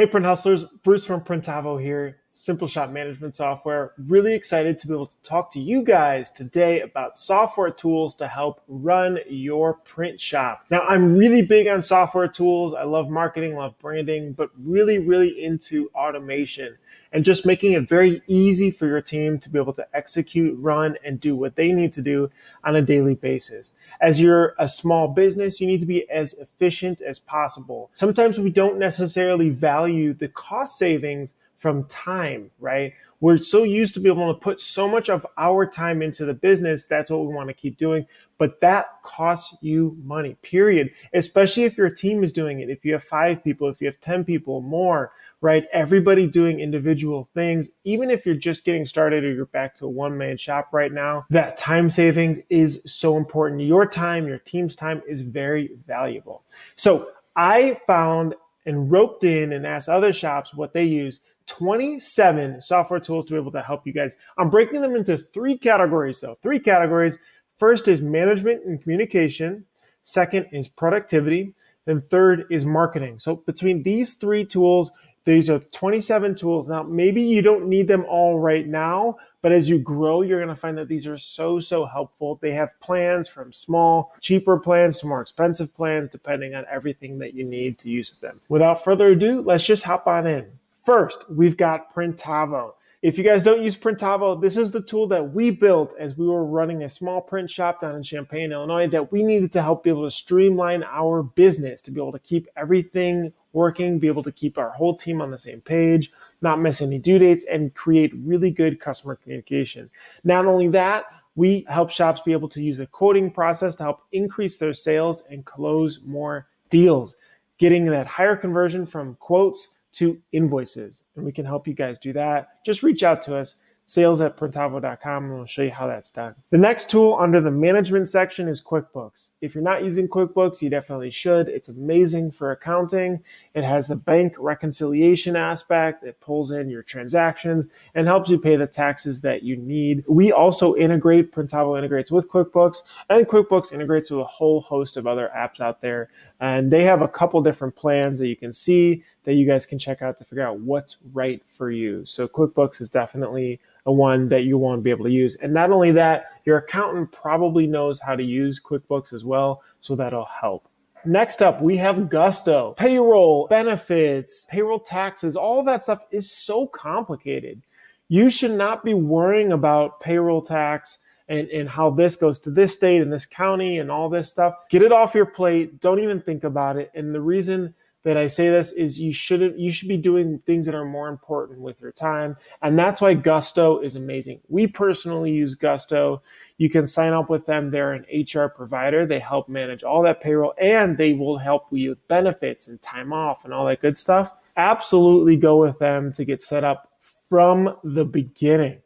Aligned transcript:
Hey, 0.00 0.06
print 0.06 0.24
hustlers, 0.24 0.64
Bruce 0.82 1.04
from 1.04 1.20
Printavo 1.20 1.78
here. 1.78 2.19
Simple 2.32 2.68
Shop 2.68 2.90
Management 2.90 3.34
Software. 3.34 3.92
Really 4.06 4.34
excited 4.34 4.78
to 4.78 4.86
be 4.86 4.94
able 4.94 5.06
to 5.06 5.22
talk 5.22 5.50
to 5.52 5.60
you 5.60 5.82
guys 5.82 6.30
today 6.30 6.80
about 6.80 7.18
software 7.18 7.72
tools 7.72 8.14
to 8.16 8.28
help 8.28 8.62
run 8.68 9.18
your 9.28 9.74
print 9.74 10.20
shop. 10.20 10.64
Now, 10.70 10.82
I'm 10.82 11.16
really 11.16 11.42
big 11.42 11.66
on 11.66 11.82
software 11.82 12.28
tools. 12.28 12.72
I 12.72 12.84
love 12.84 13.10
marketing, 13.10 13.56
love 13.56 13.76
branding, 13.80 14.32
but 14.32 14.50
really, 14.56 15.00
really 15.00 15.42
into 15.42 15.90
automation 15.92 16.78
and 17.12 17.24
just 17.24 17.44
making 17.44 17.72
it 17.72 17.88
very 17.88 18.22
easy 18.28 18.70
for 18.70 18.86
your 18.86 19.00
team 19.00 19.38
to 19.40 19.50
be 19.50 19.58
able 19.58 19.72
to 19.72 19.86
execute, 19.92 20.56
run, 20.60 20.96
and 21.04 21.20
do 21.20 21.34
what 21.34 21.56
they 21.56 21.72
need 21.72 21.92
to 21.94 22.02
do 22.02 22.30
on 22.62 22.76
a 22.76 22.82
daily 22.82 23.16
basis. 23.16 23.72
As 24.00 24.20
you're 24.20 24.54
a 24.56 24.68
small 24.68 25.08
business, 25.08 25.60
you 25.60 25.66
need 25.66 25.80
to 25.80 25.86
be 25.86 26.08
as 26.08 26.34
efficient 26.34 27.02
as 27.02 27.18
possible. 27.18 27.90
Sometimes 27.92 28.38
we 28.38 28.50
don't 28.50 28.78
necessarily 28.78 29.50
value 29.50 30.14
the 30.14 30.28
cost 30.28 30.78
savings 30.78 31.34
from 31.60 31.84
time, 31.84 32.50
right? 32.58 32.94
We're 33.20 33.36
so 33.36 33.64
used 33.64 33.92
to 33.92 34.00
be 34.00 34.08
able 34.08 34.32
to 34.32 34.40
put 34.40 34.62
so 34.62 34.88
much 34.88 35.10
of 35.10 35.26
our 35.36 35.66
time 35.66 36.00
into 36.00 36.24
the 36.24 36.32
business. 36.32 36.86
That's 36.86 37.10
what 37.10 37.26
we 37.26 37.34
want 37.34 37.48
to 37.48 37.54
keep 37.54 37.76
doing. 37.76 38.06
But 38.38 38.62
that 38.62 38.86
costs 39.02 39.58
you 39.60 39.94
money, 40.02 40.38
period. 40.40 40.90
Especially 41.12 41.64
if 41.64 41.76
your 41.76 41.90
team 41.90 42.24
is 42.24 42.32
doing 42.32 42.60
it. 42.60 42.70
If 42.70 42.82
you 42.82 42.94
have 42.94 43.04
five 43.04 43.44
people, 43.44 43.68
if 43.68 43.78
you 43.82 43.88
have 43.88 44.00
10 44.00 44.24
people 44.24 44.62
more, 44.62 45.12
right? 45.42 45.66
Everybody 45.70 46.26
doing 46.26 46.60
individual 46.60 47.28
things. 47.34 47.68
Even 47.84 48.10
if 48.10 48.24
you're 48.24 48.34
just 48.34 48.64
getting 48.64 48.86
started 48.86 49.22
or 49.22 49.30
you're 49.30 49.44
back 49.44 49.74
to 49.76 49.84
a 49.84 49.90
one 49.90 50.16
man 50.16 50.38
shop 50.38 50.70
right 50.72 50.90
now, 50.90 51.26
that 51.28 51.58
time 51.58 51.90
savings 51.90 52.40
is 52.48 52.80
so 52.86 53.18
important. 53.18 53.60
Your 53.60 53.84
time, 53.84 54.26
your 54.26 54.38
team's 54.38 54.74
time 54.74 55.02
is 55.06 55.20
very 55.20 55.72
valuable. 55.86 56.42
So 56.76 57.10
I 57.36 57.78
found 57.86 58.34
and 58.66 58.90
roped 58.90 59.24
in 59.24 59.52
and 59.52 59.66
asked 59.66 59.88
other 59.88 60.12
shops 60.12 60.54
what 60.54 60.72
they 60.72 60.84
use 60.84 61.20
27 61.50 62.60
software 62.60 63.00
tools 63.00 63.26
to 63.26 63.32
be 63.32 63.38
able 63.38 63.50
to 63.50 63.60
help 63.60 63.84
you 63.84 63.92
guys. 63.92 64.16
I'm 64.38 64.50
breaking 64.50 64.80
them 64.82 64.94
into 64.94 65.18
three 65.18 65.58
categories 65.58 66.20
though. 66.20 66.36
Three 66.42 66.60
categories. 66.60 67.18
First 67.58 67.88
is 67.88 68.00
management 68.00 68.64
and 68.64 68.80
communication. 68.80 69.66
Second 70.04 70.46
is 70.52 70.68
productivity. 70.68 71.54
And 71.86 72.04
third 72.04 72.46
is 72.50 72.64
marketing. 72.64 73.18
So 73.18 73.36
between 73.36 73.82
these 73.82 74.14
three 74.14 74.44
tools, 74.44 74.92
these 75.24 75.50
are 75.50 75.58
27 75.58 76.36
tools. 76.36 76.68
Now, 76.68 76.82
maybe 76.84 77.20
you 77.20 77.42
don't 77.42 77.66
need 77.66 77.88
them 77.88 78.06
all 78.08 78.38
right 78.38 78.66
now, 78.66 79.16
but 79.42 79.52
as 79.52 79.68
you 79.68 79.78
grow, 79.78 80.22
you're 80.22 80.38
going 80.38 80.54
to 80.54 80.60
find 80.60 80.78
that 80.78 80.88
these 80.88 81.06
are 81.06 81.18
so, 81.18 81.58
so 81.58 81.84
helpful. 81.84 82.38
They 82.40 82.52
have 82.52 82.78
plans 82.80 83.28
from 83.28 83.52
small, 83.52 84.14
cheaper 84.20 84.58
plans 84.58 84.98
to 85.00 85.06
more 85.06 85.20
expensive 85.20 85.74
plans, 85.74 86.08
depending 86.08 86.54
on 86.54 86.64
everything 86.70 87.18
that 87.18 87.34
you 87.34 87.44
need 87.44 87.78
to 87.80 87.90
use 87.90 88.10
with 88.10 88.20
them. 88.20 88.40
Without 88.48 88.84
further 88.84 89.08
ado, 89.08 89.42
let's 89.42 89.64
just 89.64 89.84
hop 89.84 90.06
on 90.06 90.26
in. 90.26 90.46
First, 90.84 91.30
we've 91.30 91.56
got 91.56 91.94
Printavo. 91.94 92.72
If 93.02 93.18
you 93.18 93.24
guys 93.24 93.44
don't 93.44 93.62
use 93.62 93.76
Printavo, 93.76 94.40
this 94.40 94.56
is 94.56 94.70
the 94.70 94.82
tool 94.82 95.06
that 95.08 95.32
we 95.32 95.50
built 95.50 95.94
as 95.98 96.16
we 96.16 96.26
were 96.26 96.44
running 96.44 96.82
a 96.82 96.88
small 96.88 97.20
print 97.20 97.50
shop 97.50 97.80
down 97.80 97.96
in 97.96 98.02
Champaign, 98.02 98.52
Illinois, 98.52 98.88
that 98.88 99.12
we 99.12 99.22
needed 99.22 99.52
to 99.52 99.62
help 99.62 99.84
be 99.84 99.90
able 99.90 100.04
to 100.04 100.10
streamline 100.10 100.82
our 100.84 101.22
business, 101.22 101.82
to 101.82 101.90
be 101.90 102.00
able 102.00 102.12
to 102.12 102.18
keep 102.18 102.46
everything 102.56 103.32
working, 103.52 103.98
be 103.98 104.06
able 104.06 104.22
to 104.22 104.32
keep 104.32 104.56
our 104.56 104.70
whole 104.70 104.94
team 104.94 105.20
on 105.20 105.30
the 105.30 105.38
same 105.38 105.60
page, 105.60 106.12
not 106.40 106.60
miss 106.60 106.80
any 106.80 106.98
due 106.98 107.18
dates, 107.18 107.44
and 107.50 107.74
create 107.74 108.12
really 108.16 108.50
good 108.50 108.80
customer 108.80 109.16
communication. 109.16 109.90
Not 110.24 110.46
only 110.46 110.68
that, 110.68 111.06
we 111.36 111.66
help 111.68 111.90
shops 111.90 112.22
be 112.22 112.32
able 112.32 112.48
to 112.50 112.62
use 112.62 112.78
the 112.78 112.86
quoting 112.86 113.30
process 113.30 113.76
to 113.76 113.82
help 113.82 114.02
increase 114.12 114.56
their 114.56 114.74
sales 114.74 115.24
and 115.30 115.44
close 115.44 116.00
more 116.04 116.48
deals, 116.70 117.16
getting 117.58 117.84
that 117.86 118.06
higher 118.06 118.36
conversion 118.36 118.86
from 118.86 119.16
quotes 119.16 119.68
to 119.94 120.20
invoices. 120.32 121.04
And 121.16 121.24
we 121.24 121.32
can 121.32 121.44
help 121.44 121.66
you 121.66 121.74
guys 121.74 121.98
do 121.98 122.12
that. 122.14 122.64
Just 122.64 122.82
reach 122.82 123.02
out 123.02 123.22
to 123.22 123.36
us 123.36 123.56
sales 123.90 124.20
at 124.20 124.36
printavo.com 124.36 125.24
and 125.24 125.34
we'll 125.34 125.44
show 125.46 125.62
you 125.62 125.70
how 125.72 125.88
that's 125.88 126.12
done. 126.12 126.32
The 126.50 126.58
next 126.58 126.90
tool 126.92 127.16
under 127.18 127.40
the 127.40 127.50
management 127.50 128.08
section 128.08 128.46
is 128.46 128.62
QuickBooks. 128.62 129.30
If 129.40 129.52
you're 129.52 129.64
not 129.64 129.82
using 129.82 130.06
QuickBooks, 130.06 130.62
you 130.62 130.70
definitely 130.70 131.10
should. 131.10 131.48
It's 131.48 131.68
amazing 131.68 132.30
for 132.30 132.52
accounting. 132.52 133.20
It 133.52 133.64
has 133.64 133.88
the 133.88 133.96
bank 133.96 134.36
reconciliation 134.38 135.34
aspect. 135.34 136.04
It 136.04 136.20
pulls 136.20 136.52
in 136.52 136.68
your 136.68 136.84
transactions 136.84 137.66
and 137.96 138.06
helps 138.06 138.30
you 138.30 138.38
pay 138.38 138.54
the 138.54 138.68
taxes 138.68 139.22
that 139.22 139.42
you 139.42 139.56
need. 139.56 140.04
We 140.06 140.30
also 140.30 140.76
integrate, 140.76 141.32
Printavo 141.32 141.76
integrates 141.76 142.12
with 142.12 142.28
QuickBooks 142.28 142.82
and 143.08 143.26
QuickBooks 143.26 143.72
integrates 143.72 144.08
with 144.12 144.20
a 144.20 144.24
whole 144.24 144.60
host 144.60 144.96
of 144.96 145.08
other 145.08 145.32
apps 145.36 145.58
out 145.58 145.80
there. 145.80 146.10
And 146.40 146.70
they 146.70 146.84
have 146.84 147.02
a 147.02 147.08
couple 147.08 147.42
different 147.42 147.76
plans 147.76 148.18
that 148.18 148.28
you 148.28 148.36
can 148.36 148.52
see 148.52 149.04
that 149.24 149.34
you 149.34 149.46
guys 149.46 149.66
can 149.66 149.78
check 149.78 150.00
out 150.00 150.16
to 150.18 150.24
figure 150.24 150.46
out 150.46 150.60
what's 150.60 150.96
right 151.12 151.42
for 151.46 151.70
you. 151.70 152.02
So 152.06 152.26
QuickBooks 152.26 152.80
is 152.80 152.88
definitely 152.88 153.60
a 153.84 153.92
one 153.92 154.28
that 154.30 154.44
you 154.44 154.56
want 154.56 154.78
to 154.78 154.82
be 154.82 154.90
able 154.90 155.04
to 155.04 155.10
use. 155.10 155.36
And 155.36 155.52
not 155.52 155.70
only 155.70 155.92
that, 155.92 156.24
your 156.46 156.56
accountant 156.56 157.12
probably 157.12 157.66
knows 157.66 158.00
how 158.00 158.16
to 158.16 158.22
use 158.22 158.58
QuickBooks 158.60 159.12
as 159.12 159.22
well, 159.22 159.62
so 159.82 159.94
that'll 159.94 160.24
help. 160.24 160.66
Next 161.04 161.42
up, 161.42 161.60
we 161.60 161.76
have 161.78 162.08
Gusto. 162.08 162.74
Payroll, 162.76 163.46
benefits, 163.48 164.46
payroll 164.50 164.80
taxes, 164.80 165.36
all 165.36 165.62
that 165.64 165.82
stuff 165.82 166.04
is 166.10 166.30
so 166.30 166.66
complicated. 166.66 167.62
You 168.08 168.30
should 168.30 168.50
not 168.52 168.84
be 168.84 168.94
worrying 168.94 169.52
about 169.52 170.00
payroll 170.00 170.42
tax 170.42 170.98
and, 171.30 171.48
and 171.48 171.68
how 171.68 171.90
this 171.90 172.16
goes 172.16 172.40
to 172.40 172.50
this 172.50 172.74
state 172.74 173.00
and 173.00 173.12
this 173.12 173.24
county 173.24 173.78
and 173.78 173.90
all 173.90 174.10
this 174.10 174.28
stuff. 174.28 174.54
Get 174.68 174.82
it 174.82 174.92
off 174.92 175.14
your 175.14 175.26
plate. 175.26 175.80
Don't 175.80 176.00
even 176.00 176.20
think 176.20 176.44
about 176.44 176.76
it. 176.76 176.90
And 176.92 177.14
the 177.14 177.20
reason 177.20 177.72
that 178.02 178.16
I 178.16 178.26
say 178.26 178.48
this 178.48 178.72
is 178.72 178.98
you 178.98 179.12
shouldn't 179.12 179.58
you 179.58 179.70
should 179.70 179.88
be 179.88 179.98
doing 179.98 180.40
things 180.46 180.66
that 180.66 180.74
are 180.74 180.86
more 180.86 181.08
important 181.08 181.60
with 181.60 181.80
your 181.80 181.92
time 181.92 182.34
and 182.62 182.78
that's 182.78 183.00
why 183.00 183.12
Gusto 183.12 183.78
is 183.78 183.94
amazing. 183.94 184.40
We 184.48 184.66
personally 184.66 185.32
use 185.32 185.54
Gusto. 185.54 186.22
You 186.56 186.70
can 186.70 186.86
sign 186.86 187.12
up 187.12 187.28
with 187.28 187.44
them. 187.44 187.70
They're 187.70 187.92
an 187.92 188.06
HR 188.10 188.46
provider. 188.46 189.06
They 189.06 189.18
help 189.18 189.50
manage 189.50 189.84
all 189.84 190.02
that 190.04 190.22
payroll 190.22 190.54
and 190.58 190.96
they 190.96 191.12
will 191.12 191.36
help 191.38 191.66
you 191.70 191.90
with 191.90 192.08
benefits 192.08 192.68
and 192.68 192.80
time 192.80 193.12
off 193.12 193.44
and 193.44 193.52
all 193.52 193.66
that 193.66 193.80
good 193.80 193.98
stuff. 193.98 194.30
Absolutely 194.56 195.36
go 195.36 195.58
with 195.58 195.78
them 195.78 196.12
to 196.14 196.24
get 196.24 196.40
set 196.40 196.64
up 196.64 196.90
from 197.28 197.76
the 197.84 198.06
beginning. 198.06 198.80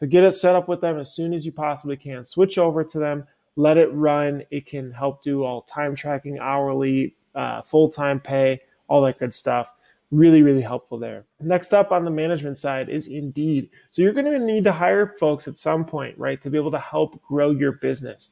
So 0.00 0.06
get 0.06 0.24
it 0.24 0.32
set 0.32 0.56
up 0.56 0.66
with 0.66 0.80
them 0.80 0.98
as 0.98 1.14
soon 1.14 1.34
as 1.34 1.44
you 1.44 1.52
possibly 1.52 1.96
can. 1.96 2.24
Switch 2.24 2.56
over 2.56 2.82
to 2.82 2.98
them, 2.98 3.26
let 3.56 3.76
it 3.76 3.92
run. 3.92 4.42
It 4.50 4.64
can 4.64 4.90
help 4.90 5.22
do 5.22 5.44
all 5.44 5.62
time 5.62 5.94
tracking, 5.94 6.38
hourly, 6.38 7.14
uh, 7.34 7.60
full 7.62 7.90
time 7.90 8.18
pay, 8.18 8.60
all 8.88 9.02
that 9.02 9.18
good 9.18 9.34
stuff. 9.34 9.72
Really, 10.10 10.42
really 10.42 10.62
helpful 10.62 10.98
there. 10.98 11.24
Next 11.40 11.72
up 11.72 11.92
on 11.92 12.04
the 12.04 12.10
management 12.10 12.58
side 12.58 12.88
is 12.88 13.06
Indeed. 13.06 13.70
So 13.90 14.02
you're 14.02 14.14
going 14.14 14.24
to 14.24 14.38
need 14.40 14.64
to 14.64 14.72
hire 14.72 15.14
folks 15.20 15.46
at 15.46 15.56
some 15.56 15.84
point, 15.84 16.18
right, 16.18 16.40
to 16.40 16.50
be 16.50 16.58
able 16.58 16.72
to 16.72 16.80
help 16.80 17.22
grow 17.22 17.50
your 17.50 17.72
business. 17.72 18.30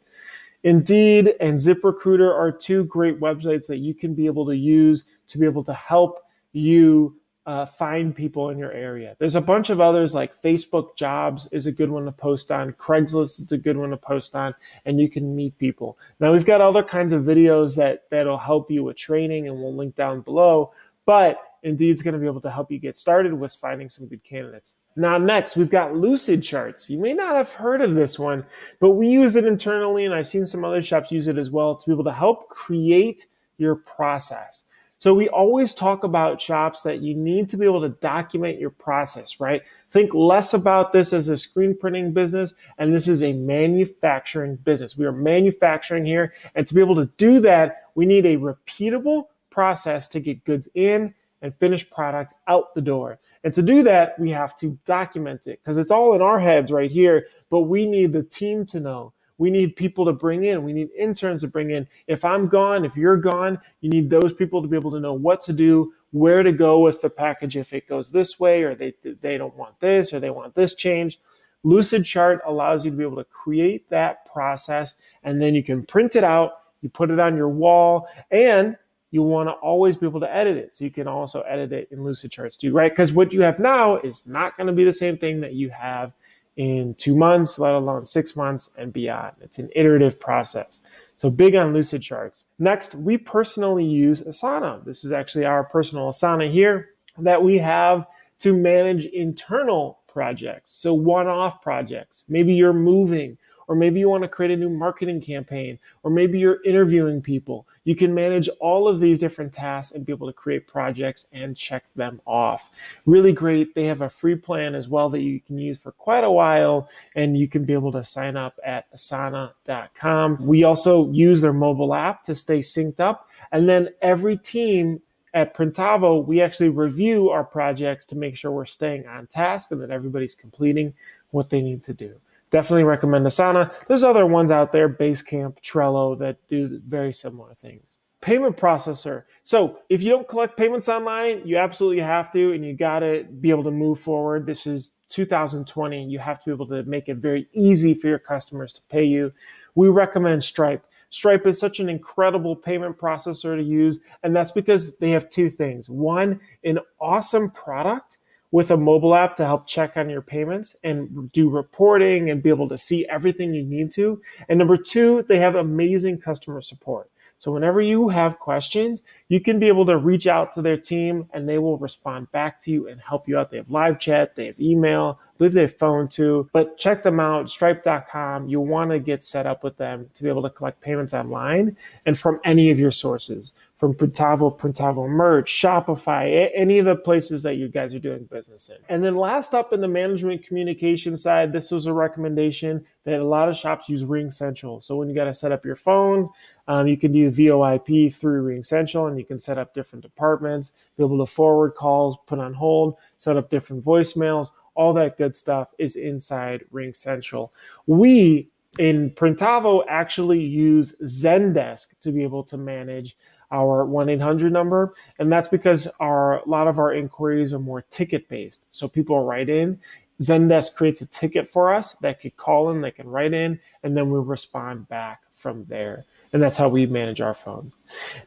Indeed 0.65 1.35
and 1.41 1.57
ZipRecruiter 1.57 2.35
are 2.35 2.51
two 2.51 2.85
great 2.85 3.21
websites 3.21 3.67
that 3.69 3.77
you 3.77 3.95
can 3.95 4.15
be 4.15 4.27
able 4.27 4.45
to 4.47 4.57
use 4.57 5.05
to 5.29 5.39
be 5.39 5.45
able 5.45 5.63
to 5.65 5.75
help 5.75 6.25
you 6.53 7.15
uh, 7.49 7.65
find 7.65 8.15
people 8.15 8.51
in 8.51 8.59
your 8.59 8.73
area. 8.73 9.17
There's 9.19 9.35
a 9.35 9.41
bunch 9.41 9.71
of 9.71 9.81
others 9.81 10.15
like 10.15 10.43
Facebook 10.43 10.95
Jobs 10.97 11.49
is 11.51 11.67
a 11.67 11.73
good 11.73 11.91
one 11.91 12.05
to 12.05 12.13
post 12.13 12.53
on. 12.53 12.75
Craigslist 12.75 13.41
is 13.41 13.53
a 13.53 13.57
good 13.57 13.79
one 13.79 13.89
to 13.89 13.97
post 13.97 14.37
on, 14.37 14.55
and 14.85 15.01
you 15.01 15.09
can 15.09 15.35
meet 15.35 15.57
people. 15.57 15.97
Now 16.21 16.31
we've 16.35 16.45
got 16.45 16.61
other 16.61 16.83
kinds 16.83 17.15
of 17.15 17.23
videos 17.23 17.75
that 17.77 18.05
that'll 18.11 18.37
help 18.37 18.71
you 18.71 18.85
with 18.85 18.99
training, 18.99 19.49
and 19.49 19.57
we'll 19.57 19.75
link 19.75 19.97
down 19.97 20.21
below. 20.21 20.75
But 21.07 21.39
Indeed's 21.63 22.03
going 22.03 22.13
to 22.13 22.21
be 22.21 22.27
able 22.27 22.43
to 22.43 22.51
help 22.51 22.71
you 22.71 22.79
get 22.79 22.99
started 22.99 23.33
with 23.33 23.55
finding 23.55 23.89
some 23.89 24.09
good 24.09 24.23
candidates. 24.23 24.77
Now, 24.95 25.17
next, 25.17 25.57
we've 25.57 25.71
got 25.71 25.97
Lucid 25.97 26.43
Charts. 26.43 26.91
You 26.91 26.99
may 26.99 27.15
not 27.15 27.35
have 27.35 27.53
heard 27.53 27.81
of 27.81 27.95
this 27.95 28.19
one, 28.19 28.45
but 28.79 28.91
we 28.91 29.09
use 29.09 29.37
it 29.37 29.47
internally, 29.47 30.05
and 30.05 30.15
I've 30.15 30.29
seen 30.29 30.47
some 30.47 30.67
other 30.67 30.83
shops 30.83 31.11
use 31.11 31.29
it 31.29 31.39
as 31.39 31.51
well 31.51 31.77
to 31.77 31.87
be 31.87 31.95
able 31.95 32.05
to 32.05 32.13
help 32.13 32.51
create 32.51 33.25
your 33.57 33.75
process. 33.75 34.65
So 35.01 35.15
we 35.15 35.29
always 35.29 35.77
talk 35.77 36.03
about 36.03 36.41
shops 36.41 36.83
that 36.83 37.03
you 37.03 37.15
need 37.15 37.49
to 37.51 37.57
be 37.57 37.65
able 37.65 37.83
to 37.83 37.89
document 37.89 38.59
your 38.59 38.71
process, 38.71 39.39
right? 39.39 39.63
Think 39.93 40.13
less 40.13 40.55
about 40.55 40.93
this 40.93 41.13
as 41.13 41.29
a 41.29 41.37
screen 41.37 41.77
printing 41.79 42.13
business 42.13 42.55
and 42.79 42.93
this 42.93 43.07
is 43.07 43.23
a 43.23 43.33
manufacturing 43.33 44.57
business. 44.57 44.97
We 44.97 45.07
are 45.07 45.13
manufacturing 45.13 46.05
here. 46.05 46.35
And 46.57 46.67
to 46.67 46.75
be 46.75 46.81
able 46.81 46.97
to 46.97 47.07
do 47.17 47.39
that, 47.41 47.83
we 47.95 48.07
need 48.07 48.27
a 48.27 48.39
repeatable 48.39 49.27
process 49.51 50.09
to 50.09 50.21
get 50.21 50.45
goods 50.45 50.69
in 50.75 51.15
and 51.43 51.55
finished 51.55 51.91
product 51.93 52.35
out 52.49 52.75
the 52.75 52.81
door. 52.81 53.21
And 53.45 53.55
to 53.55 53.63
do 53.63 53.85
that, 53.85 54.19
we 54.19 54.31
have 54.31 54.57
to 54.57 54.79
document 54.85 55.47
it 55.47 55.61
because 55.63 55.79
it's 55.79 55.93
all 55.93 56.15
in 56.15 56.23
our 56.23 56.41
heads 56.41 56.73
right 56.73 56.91
here, 56.91 57.27
but 57.51 57.63
we 57.63 57.87
need 57.87 58.13
the 58.13 58.25
team 58.25 58.67
to 58.67 58.81
know 58.81 59.13
we 59.39 59.51
need 59.51 59.77
people 59.77 60.05
to 60.05 60.13
bring 60.13 60.45
in. 60.45 60.65
We 60.65 60.73
need 60.73 60.91
interns 60.97 61.43
to 61.43 61.49
bring 61.49 61.71
in. 61.71 61.87
If 62.07 62.25
I'm 62.25 62.49
gone, 62.49 62.85
if 62.85 62.97
you're 62.97 63.17
gone, 63.17 63.59
you 63.81 63.89
need 63.89 64.11
those 64.11 64.33
people 64.33 64.61
to 64.61 64.69
be 64.69 64.77
able 64.77 64.91
to 64.91 65.01
know 65.01 65.15
what 65.15 65.41
to 65.43 65.53
do, 65.53 65.93
where 66.11 66.43
to 66.43 66.53
go 66.53 66.81
with 66.81 67.01
the 67.01 67.11
package 67.11 67.57
if 67.57 67.73
it 67.73 67.89
goes 67.89 68.11
this 68.11 68.39
way, 68.41 68.63
or 68.63 68.75
they 68.75 68.95
they 69.03 69.39
don't 69.39 69.57
want 69.57 69.79
this, 69.81 70.13
or 70.13 70.21
they 70.21 70.31
want 70.31 70.55
this 70.55 70.75
changed. 70.75 71.21
Lucidchart 71.65 72.41
allows 72.47 72.85
you 72.85 72.91
to 72.91 72.97
be 72.97 73.03
able 73.03 73.17
to 73.17 73.25
create 73.25 73.89
that 73.91 74.25
process, 74.27 74.97
and 75.23 75.41
then 75.41 75.55
you 75.55 75.63
can 75.63 75.85
print 75.85 76.17
it 76.17 76.25
out. 76.25 76.53
You 76.81 76.89
put 76.89 77.11
it 77.11 77.19
on 77.19 77.37
your 77.37 77.49
wall, 77.49 78.09
and 78.31 78.77
you 79.11 79.23
want 79.23 79.49
to 79.49 79.53
always 79.53 79.97
be 79.97 80.07
able 80.07 80.21
to 80.21 80.35
edit 80.35 80.57
it. 80.57 80.77
So 80.77 80.85
you 80.85 80.91
can 80.91 81.09
also 81.09 81.41
edit 81.43 81.73
it 81.73 81.89
in 81.91 82.01
Lucidcharts 82.01 82.59
too, 82.59 82.73
right? 82.73 82.93
Because 82.93 83.13
what 83.13 83.33
you 83.33 83.43
have 83.43 83.59
now 83.59 83.97
is 83.97 84.27
not 84.27 84.57
going 84.57 84.67
to 84.67 84.73
be 84.73 84.85
the 84.85 84.93
same 84.93 85.17
thing 85.17 85.41
that 85.41 85.55
you 85.55 85.71
have 85.71 86.13
in 86.59 86.93
two 86.95 87.17
months, 87.17 87.57
let 87.59 87.73
alone 87.73 88.05
six 88.05 88.35
months 88.35 88.71
and 88.77 88.93
beyond. 88.93 89.33
It's 89.41 89.61
an 89.61 89.71
iterative 89.77 90.19
process. 90.19 90.81
So 91.17 91.31
big 91.31 91.55
on 91.55 91.73
Lucid 91.73 92.03
charts. 92.03 92.45
Next, 92.59 92.97
we 92.97 93.17
personally 93.17 93.85
use 93.85 94.23
Asana. 94.23 94.85
This 94.85 95.05
is 95.05 95.13
actually 95.13 95.45
our 95.45 95.63
personal 95.63 96.11
Asana 96.11 96.51
here 96.53 96.91
that 97.17 97.45
we 97.45 97.59
have 97.59 98.07
to 98.41 98.53
manage 98.53 99.07
internal 99.07 100.01
projects. 100.09 100.73
So 100.73 100.95
one-off 100.95 101.63
projects. 101.63 102.25
Maybe 102.29 102.55
you're 102.55 102.73
moving 102.73 103.39
or 103.69 103.77
maybe 103.77 104.01
you 104.01 104.09
want 104.09 104.23
to 104.23 104.29
create 104.29 104.51
a 104.51 104.57
new 104.57 104.71
marketing 104.71 105.21
campaign, 105.21 105.79
or 106.03 106.11
maybe 106.11 106.39
you're 106.39 106.63
interviewing 106.65 107.21
people. 107.21 107.67
You 107.85 107.95
can 107.95 108.15
manage 108.15 108.49
all 108.61 108.89
of 108.89 108.99
these 108.99 109.19
different 109.19 109.53
tasks 109.53 109.95
and 109.95 110.05
be 110.05 110.13
able 110.13 110.27
to 110.27 110.33
create 110.33 110.67
projects 110.67 111.27
and 111.33 111.57
check 111.57 111.85
them 111.95 112.21
off. 112.27 112.71
Really 113.05 113.33
great. 113.33 113.75
They 113.75 113.85
have 113.85 114.01
a 114.01 114.09
free 114.09 114.37
plan 114.37 114.75
as 114.75 114.89
well 114.89 115.11
that 115.11 115.21
you 115.21 115.41
can 115.41 115.59
use 115.59 115.79
for 115.79 115.93
quite 115.93 116.25
a 116.25 116.31
while, 116.31 116.89
and 117.15 117.39
you 117.39 117.47
can 117.47 117.65
be 117.65 117.75
able 117.75 117.93
to 117.93 118.05
sign 118.05 118.37
up 118.37 118.59
at 118.65 118.91
asana.com. 118.93 120.45
We 120.45 120.65
also 120.65 121.11
use 121.13 121.43
their 121.43 121.53
mobile 121.53 121.95
app 121.95 122.25
to 122.25 122.35
stay 122.35 122.61
synced 122.61 123.01
up. 123.01 123.29
And 123.53 123.69
then 123.69 123.91
every 124.01 124.39
team 124.39 125.03
at 125.35 125.55
Printavo, 125.55 126.27
we 126.27 126.41
actually 126.41 126.71
review 126.71 127.29
our 127.29 127.45
projects 127.45 128.07
to 128.07 128.17
make 128.17 128.35
sure 128.35 128.51
we're 128.51 128.65
staying 128.65 129.07
on 129.07 129.27
task 129.27 129.73
and 129.73 129.83
that 129.83 129.91
everybody's 129.91 130.35
completing 130.35 130.95
what 131.31 131.51
they 131.51 131.61
need 131.61 131.83
to 131.83 131.93
do 131.93 132.19
definitely 132.51 132.85
recommend 132.85 133.27
Asana. 133.27 133.73
There's 133.87 134.05
other 134.05 134.27
ones 134.27 134.51
out 134.51 134.73
there, 134.73 134.89
Basecamp, 134.89 135.57
Trello, 135.63 136.19
that 136.19 136.37
do 136.49 136.81
very 136.87 137.13
similar 137.13 137.55
things. 137.55 137.99
Payment 138.21 138.57
processor. 138.57 139.25
So 139.45 139.79
if 139.89 140.03
you 140.03 140.11
don't 140.11 140.29
collect 140.29 140.57
payments 140.57 140.89
online, 140.89 141.47
you 141.47 141.57
absolutely 141.57 142.03
have 142.03 142.33
to, 142.33 142.53
and 142.53 142.65
you 142.65 142.75
got 142.75 143.01
to 143.01 143.25
be 143.41 143.51
able 143.51 143.63
to 143.65 143.71
move 143.71 144.01
forward. 144.01 144.45
This 144.45 144.67
is 144.67 144.91
2020. 145.09 146.05
You 146.05 146.19
have 146.19 146.39
to 146.41 146.45
be 146.47 146.53
able 146.53 146.67
to 146.69 146.83
make 146.83 147.09
it 147.09 147.19
very 147.19 147.47
easy 147.53 147.95
for 147.95 148.09
your 148.09 148.19
customers 148.19 148.73
to 148.73 148.83
pay 148.89 149.05
you. 149.05 149.33
We 149.77 149.89
recommend 149.89 150.43
Stripe. 150.43 150.85
Stripe 151.11 151.47
is 151.47 151.59
such 151.59 151.81
an 151.81 151.89
incredible 151.89 152.55
payment 152.55 152.99
processor 152.99 153.57
to 153.57 153.63
use, 153.63 154.01
and 154.23 154.37
that's 154.37 154.53
because 154.53 154.99
they 154.99 155.11
have 155.11 155.31
two 155.31 155.49
things. 155.49 155.89
One, 155.89 156.41
an 156.65 156.81
awesome 157.01 157.51
product 157.51 158.19
with 158.51 158.71
a 158.71 158.77
mobile 158.77 159.15
app 159.15 159.37
to 159.37 159.45
help 159.45 159.67
check 159.67 159.97
on 159.97 160.09
your 160.09 160.23
payments 160.23 160.77
and 160.83 161.31
do 161.33 161.49
reporting 161.51 162.31
and 162.31 162.43
be 162.43 162.49
able 162.49 162.69
to 162.69 162.79
see 162.79 163.07
everything 163.09 163.53
you 163.53 163.65
need 163.65 163.93
to. 163.93 164.21
And 164.49 164.59
number 164.59 164.77
two, 164.77 165.23
they 165.23 165.39
have 165.39 165.55
amazing 165.55 166.19
customer 166.19 166.63
support. 166.63 167.11
So 167.41 167.53
whenever 167.53 167.81
you 167.81 168.09
have 168.09 168.41
questions, 168.41 169.05
you 169.29 169.41
can 169.41 169.61
be 169.61 169.69
able 169.69 169.87
to 169.87 169.97
reach 169.97 170.27
out 170.27 170.53
to 170.55 170.63
their 170.63 170.77
team 170.77 171.29
and 171.33 171.49
they 171.49 171.59
will 171.59 171.79
respond 171.79 172.33
back 172.33 172.61
to 172.63 172.73
you 172.73 172.89
and 172.89 173.01
help 173.01 173.29
you 173.29 173.39
out. 173.39 173.51
They 173.51 173.59
have 173.59 173.71
live 173.71 174.01
chat, 174.01 174.35
they 174.35 174.47
have 174.47 174.59
email, 174.59 175.21
I 175.23 175.39
believe 175.39 175.53
they 175.53 175.61
have 175.63 175.77
phone 175.77 176.09
too, 176.09 176.51
but 176.53 176.79
check 176.79 177.05
them 177.05 177.21
out, 177.21 177.49
stripe.com. 177.49 178.49
You'll 178.49 178.67
want 178.67 178.91
to 178.91 178.99
get 178.99 179.25
set 179.25 179.47
up 179.47 179.63
with 179.63 179.77
them 179.77 180.11
to 180.15 180.23
be 180.25 180.29
able 180.29 180.43
to 180.43 180.51
collect 180.51 180.81
payments 180.81 181.15
online 181.15 181.77
and 182.07 182.19
from 182.19 182.41
any 182.45 182.71
of 182.73 182.81
your 182.81 182.91
sources 182.91 183.53
from 183.79 183.95
Printavo, 183.95 184.59
Printavo 184.59 185.09
Merch, 185.09 185.51
Shopify, 185.51 186.51
any 186.53 186.81
of 186.81 186.85
the 186.85 186.97
places 186.97 187.45
that 187.45 187.55
you 187.55 187.69
guys 187.69 187.95
are 187.95 188.01
doing 188.01 188.25
business 188.25 188.69
in. 188.71 188.77
And 188.89 189.05
then 189.05 189.17
last 189.17 189.55
up 189.55 189.73
in 189.73 189.81
the 189.81 189.87
management 189.87 190.45
communication 190.45 191.17
side, 191.17 191.53
this 191.53 191.71
was 191.71 191.87
a 191.87 191.93
recommendation 191.93 192.85
that 193.05 193.21
a 193.21 193.25
lot 193.25 193.49
of 193.49 193.57
shops 193.57 193.89
use 193.89 194.03
RingCentral. 194.03 194.83
So 194.83 194.97
when 194.97 195.09
you 195.09 195.15
got 195.15 195.25
to 195.25 195.35
set 195.35 195.53
up 195.53 195.65
your 195.65 195.77
phones, 195.77 196.29
um, 196.67 196.89
you 196.89 196.97
can 196.97 197.13
do 197.13 197.31
VoIP 197.31 198.13
through 198.13 198.53
RingCentral 198.53 199.09
and 199.09 199.17
you 199.17 199.25
can 199.25 199.39
set 199.39 199.59
up 199.59 199.75
different 199.75 200.03
departments, 200.03 200.73
be 200.97 201.05
able 201.05 201.25
to 201.25 201.27
forward 201.27 201.77
calls, 201.77 202.17
put 202.27 202.41
on 202.41 202.55
hold, 202.55 202.97
set 203.17 203.37
up 203.37 203.49
different 203.49 203.85
voicemails. 203.85 204.51
All 204.75 204.93
that 204.95 205.17
good 205.19 205.37
stuff 205.37 205.73
is 205.79 205.95
inside 205.95 206.65
RingCentral. 206.73 207.51
We 207.87 208.51
in 208.79 209.11
Printavo 209.11 209.85
actually 209.89 210.43
use 210.43 210.97
Zendesk 211.03 211.99
to 212.01 212.13
be 212.13 212.23
able 212.23 212.45
to 212.45 212.57
manage 212.57 213.17
our 213.51 213.87
1-800 213.87 214.51
number 214.51 214.95
and 215.19 215.33
that's 215.33 215.49
because 215.49 215.89
our 216.01 216.41
a 216.41 216.49
lot 216.49 216.69
of 216.69 216.79
our 216.79 216.93
inquiries 216.93 217.53
are 217.53 217.59
more 217.59 217.83
ticket 217.83 218.29
based 218.29 218.67
so 218.71 218.87
people 218.87 219.25
write 219.25 219.49
in 219.49 219.79
zendesk 220.21 220.75
creates 220.75 221.01
a 221.01 221.07
ticket 221.07 221.51
for 221.51 221.73
us 221.73 221.95
that 221.95 222.21
could 222.21 222.37
call 222.37 222.71
in 222.71 222.81
they 222.81 222.91
can 222.91 223.09
write 223.09 223.33
in 223.33 223.59
and 223.83 223.97
then 223.97 224.11
we 224.11 224.19
respond 224.19 224.89
back 224.89 225.23
from 225.39 225.65
there. 225.69 226.05
And 226.33 226.43
that's 226.43 226.59
how 226.59 226.69
we 226.69 226.85
manage 226.87 227.21
our 227.21 227.35
phones. 227.35 227.75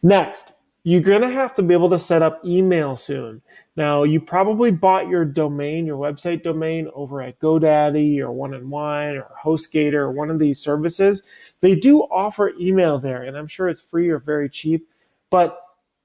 Next 0.01 0.53
you're 0.83 0.99
going 0.99 1.21
to 1.21 1.29
have 1.29 1.53
to 1.53 1.61
be 1.61 1.75
able 1.75 1.91
to 1.91 1.99
set 1.99 2.23
up 2.23 2.43
email 2.43 2.97
soon. 2.97 3.39
Now 3.75 4.01
you 4.01 4.19
probably 4.19 4.71
bought 4.71 5.07
your 5.07 5.25
domain 5.25 5.85
your 5.85 5.97
website 5.97 6.41
domain 6.41 6.89
over 6.95 7.21
at 7.21 7.39
godaddy 7.39 8.17
or 8.17 8.31
one 8.31 8.55
and 8.55 8.71
one 8.71 9.17
or 9.17 9.27
hostgator 9.43 9.93
or 9.93 10.11
one 10.11 10.31
of 10.31 10.39
these 10.39 10.59
services. 10.59 11.21
They 11.59 11.75
do 11.75 12.01
offer 12.03 12.53
email 12.59 12.97
there 12.97 13.21
and 13.21 13.37
i'm 13.37 13.47
sure 13.47 13.69
it's 13.69 13.81
free 13.81 14.09
or 14.09 14.17
very 14.17 14.49
cheap 14.49 14.89
but 15.31 15.57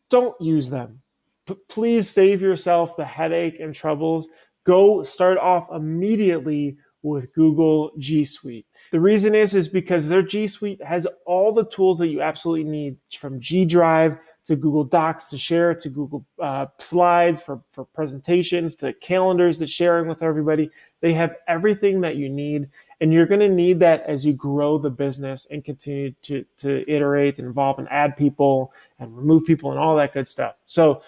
don't 0.09 0.41
use 0.41 0.71
them. 0.71 1.03
P- 1.47 1.57
please 1.69 2.09
save 2.09 2.41
yourself 2.41 2.97
the 2.97 3.05
headache 3.05 3.61
and 3.61 3.75
troubles. 3.75 4.29
Go 4.65 5.03
start 5.03 5.37
off 5.37 5.71
immediately 5.71 6.79
with 7.03 7.33
Google 7.35 7.93
G 7.99 8.25
Suite. 8.25 8.67
The 8.91 9.01
reason 9.01 9.35
is 9.35 9.55
is 9.55 9.69
because 9.69 10.09
their 10.09 10.23
G 10.23 10.49
Suite 10.49 10.83
has 10.83 11.07
all 11.25 11.53
the 11.53 11.67
tools 11.67 11.99
that 11.99 12.09
you 12.09 12.21
absolutely 12.23 12.69
need 12.69 12.97
from 13.17 13.41
G 13.41 13.65
Drive 13.65 14.19
to 14.47 14.57
Google 14.57 14.85
Docs 14.85 15.27
to 15.27 15.39
share 15.39 15.75
to 15.75 15.89
Google 15.89 16.25
uh, 16.41 16.67
Slides 16.79 17.41
for, 17.41 17.61
for 17.71 17.85
presentations 17.85 18.75
to 18.77 18.93
calendars 18.95 19.59
to 19.59 19.67
sharing 19.67 20.09
with 20.09 20.23
everybody. 20.23 20.71
They 21.01 21.13
have 21.15 21.35
everything 21.49 22.01
that 22.03 22.17
you 22.17 22.29
need. 22.29 22.69
And 23.01 23.13
you're 23.13 23.27
going 23.27 23.41
to 23.41 23.49
need 23.49 23.81
that 23.81 24.05
as 24.07 24.25
you 24.25 24.33
grow 24.33 24.79
the 24.79 24.91
business 24.91 25.47
and 25.51 25.65
continue 25.65 26.13
to, 26.23 26.45
to 26.59 26.91
iterate 26.91 27.39
and 27.39 27.49
evolve 27.49 27.79
and 27.79 27.89
add 27.91 28.17
people 28.17 28.73
and 28.99 29.17
remove 29.17 29.45
people 29.45 29.71
and 29.71 29.79
all 29.79 29.97
that 29.97 30.15
good 30.15 30.27
stuff. 30.27 30.55
So 30.65 31.03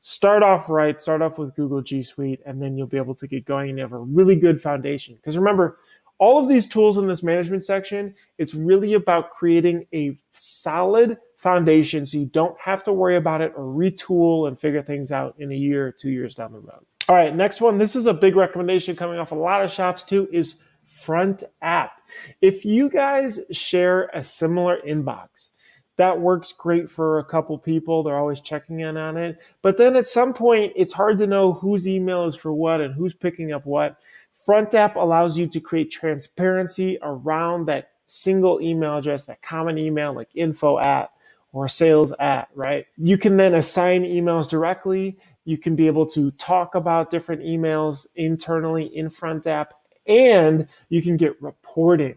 start 0.00 0.42
off 0.42 0.68
right, 0.68 0.98
start 0.98 1.22
off 1.22 1.38
with 1.38 1.54
Google 1.54 1.80
G 1.80 2.02
Suite, 2.02 2.40
and 2.44 2.60
then 2.60 2.76
you'll 2.76 2.88
be 2.88 2.96
able 2.96 3.14
to 3.14 3.28
get 3.28 3.44
going 3.44 3.68
and 3.68 3.78
you 3.78 3.82
have 3.82 3.92
a 3.92 3.98
really 3.98 4.34
good 4.34 4.60
foundation. 4.60 5.14
Because 5.14 5.38
remember, 5.38 5.78
all 6.18 6.42
of 6.42 6.48
these 6.48 6.66
tools 6.66 6.98
in 6.98 7.06
this 7.06 7.22
management 7.22 7.64
section, 7.64 8.14
it's 8.38 8.52
really 8.54 8.94
about 8.94 9.30
creating 9.30 9.86
a 9.94 10.18
solid 10.32 11.16
foundation 11.36 12.04
so 12.04 12.18
you 12.18 12.26
don't 12.26 12.58
have 12.58 12.82
to 12.84 12.92
worry 12.92 13.16
about 13.16 13.40
it 13.40 13.52
or 13.56 13.64
retool 13.64 14.48
and 14.48 14.58
figure 14.58 14.82
things 14.82 15.12
out 15.12 15.36
in 15.38 15.52
a 15.52 15.54
year 15.54 15.86
or 15.86 15.92
two 15.92 16.10
years 16.10 16.34
down 16.34 16.52
the 16.52 16.58
road. 16.58 16.84
All 17.08 17.14
right, 17.14 17.34
next 17.34 17.60
one. 17.60 17.78
This 17.78 17.94
is 17.94 18.06
a 18.06 18.12
big 18.12 18.34
recommendation 18.34 18.96
coming 18.96 19.18
off 19.18 19.30
a 19.30 19.36
lot 19.36 19.64
of 19.64 19.70
shops 19.70 20.02
too 20.02 20.28
is 20.32 20.64
Front 20.98 21.44
App. 21.62 22.00
If 22.40 22.64
you 22.64 22.88
guys 22.90 23.40
share 23.50 24.10
a 24.14 24.22
similar 24.22 24.78
inbox, 24.86 25.48
that 25.96 26.20
works 26.20 26.52
great 26.52 26.88
for 26.88 27.18
a 27.18 27.24
couple 27.24 27.58
people. 27.58 28.02
They're 28.02 28.18
always 28.18 28.40
checking 28.40 28.80
in 28.80 28.96
on 28.96 29.16
it. 29.16 29.38
But 29.62 29.78
then 29.78 29.96
at 29.96 30.06
some 30.06 30.32
point, 30.32 30.72
it's 30.76 30.92
hard 30.92 31.18
to 31.18 31.26
know 31.26 31.52
whose 31.52 31.88
email 31.88 32.24
is 32.24 32.36
for 32.36 32.52
what 32.52 32.80
and 32.80 32.94
who's 32.94 33.14
picking 33.14 33.52
up 33.52 33.66
what. 33.66 33.98
Front 34.44 34.74
App 34.74 34.96
allows 34.96 35.36
you 35.36 35.46
to 35.48 35.60
create 35.60 35.90
transparency 35.90 36.98
around 37.02 37.66
that 37.66 37.90
single 38.06 38.60
email 38.60 38.96
address, 38.96 39.24
that 39.24 39.42
common 39.42 39.76
email 39.76 40.14
like 40.14 40.30
info 40.34 40.78
at 40.78 41.10
or 41.52 41.68
sales 41.68 42.12
at, 42.18 42.48
right? 42.54 42.86
You 42.96 43.18
can 43.18 43.36
then 43.36 43.54
assign 43.54 44.04
emails 44.04 44.48
directly. 44.48 45.18
You 45.44 45.58
can 45.58 45.76
be 45.76 45.86
able 45.86 46.06
to 46.06 46.30
talk 46.32 46.74
about 46.74 47.10
different 47.10 47.42
emails 47.42 48.06
internally 48.16 48.84
in 48.84 49.10
Front 49.10 49.46
App 49.46 49.74
and 50.08 50.66
you 50.88 51.02
can 51.02 51.16
get 51.16 51.40
reporting. 51.40 52.16